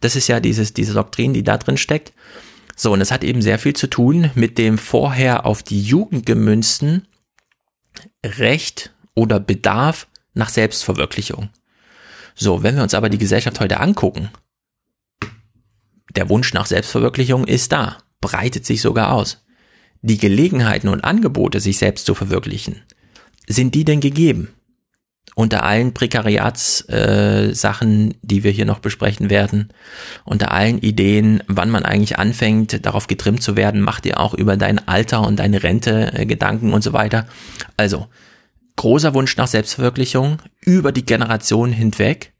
[0.00, 2.14] Das ist ja dieses, diese Doktrin, die da drin steckt.
[2.74, 6.24] So, und es hat eben sehr viel zu tun mit dem vorher auf die Jugend
[6.24, 7.06] gemünzten
[8.24, 11.48] Recht oder Bedarf nach Selbstverwirklichung.
[12.34, 14.30] So, wenn wir uns aber die Gesellschaft heute angucken,
[16.16, 19.44] der Wunsch nach Selbstverwirklichung ist da, breitet sich sogar aus.
[20.02, 22.82] Die Gelegenheiten und Angebote, sich selbst zu verwirklichen,
[23.46, 24.48] sind die denn gegeben?
[25.36, 29.70] Unter allen Prekariatssachen, äh, die wir hier noch besprechen werden,
[30.24, 34.56] unter allen Ideen, wann man eigentlich anfängt, darauf getrimmt zu werden, macht ihr auch über
[34.56, 37.26] dein Alter und deine Rente äh, Gedanken und so weiter.
[37.76, 38.06] Also,
[38.76, 42.32] großer Wunsch nach Selbstverwirklichung über die Generation hinweg.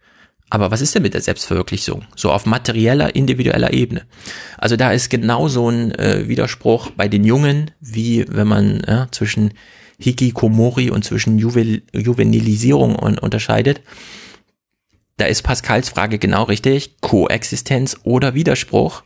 [0.51, 2.05] Aber was ist denn mit der Selbstverwirklichung?
[2.17, 4.03] So auf materieller, individueller Ebene.
[4.59, 9.09] Also da ist genau so ein äh, Widerspruch bei den Jungen, wie wenn man ja,
[9.11, 9.55] zwischen
[9.99, 13.81] Hikikomori und zwischen Juvel Juvenilisierung un unterscheidet.
[15.17, 17.01] Da ist Pascals Frage genau richtig.
[17.01, 19.03] Koexistenz oder Widerspruch.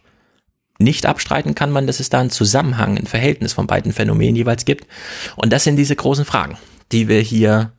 [0.79, 4.65] Nicht abstreiten kann man, dass es da einen Zusammenhang, ein Verhältnis von beiden Phänomenen jeweils
[4.65, 4.87] gibt.
[5.37, 6.57] Und das sind diese großen Fragen,
[6.93, 7.73] die wir hier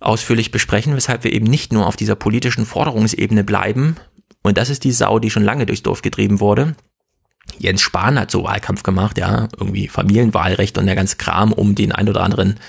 [0.00, 3.96] ausführlich besprechen, weshalb wir eben nicht nur auf dieser politischen Forderungsebene bleiben.
[4.42, 6.74] Und das ist die Sau, die schon lange durchs Dorf getrieben wurde.
[7.58, 11.92] Jens Spahn hat so Wahlkampf gemacht, ja, irgendwie Familienwahlrecht und der ganze Kram, um den
[11.92, 12.60] ein oder anderen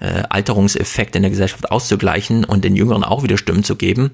[0.00, 4.12] äh, Alterungseffekt in der Gesellschaft auszugleichen und den Jüngeren auch wieder Stimmen zu geben.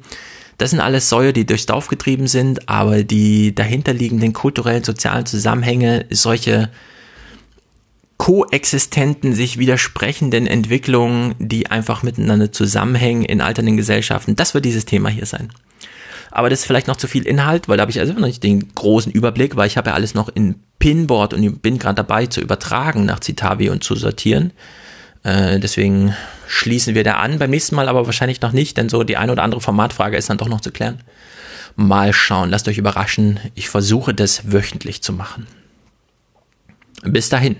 [0.56, 6.06] Das sind alles Säue, die durchs Dorf getrieben sind, aber die dahinterliegenden kulturellen, sozialen Zusammenhänge,
[6.10, 6.70] solche
[8.24, 15.10] koexistenten, sich widersprechenden Entwicklungen, die einfach miteinander zusammenhängen in alternden Gesellschaften, das wird dieses Thema
[15.10, 15.50] hier sein.
[16.30, 18.42] Aber das ist vielleicht noch zu viel Inhalt, weil da habe ich also noch nicht
[18.42, 22.24] den großen Überblick, weil ich habe ja alles noch in Pinboard und bin gerade dabei
[22.24, 24.52] zu übertragen nach Citavi und zu sortieren.
[25.22, 26.16] Äh, deswegen
[26.46, 27.38] schließen wir da an.
[27.38, 30.30] Beim nächsten Mal aber wahrscheinlich noch nicht, denn so die eine oder andere Formatfrage ist
[30.30, 31.02] dann doch noch zu klären.
[31.76, 33.38] Mal schauen, lasst euch überraschen.
[33.54, 35.46] Ich versuche das wöchentlich zu machen.
[37.02, 37.56] Bis dahin.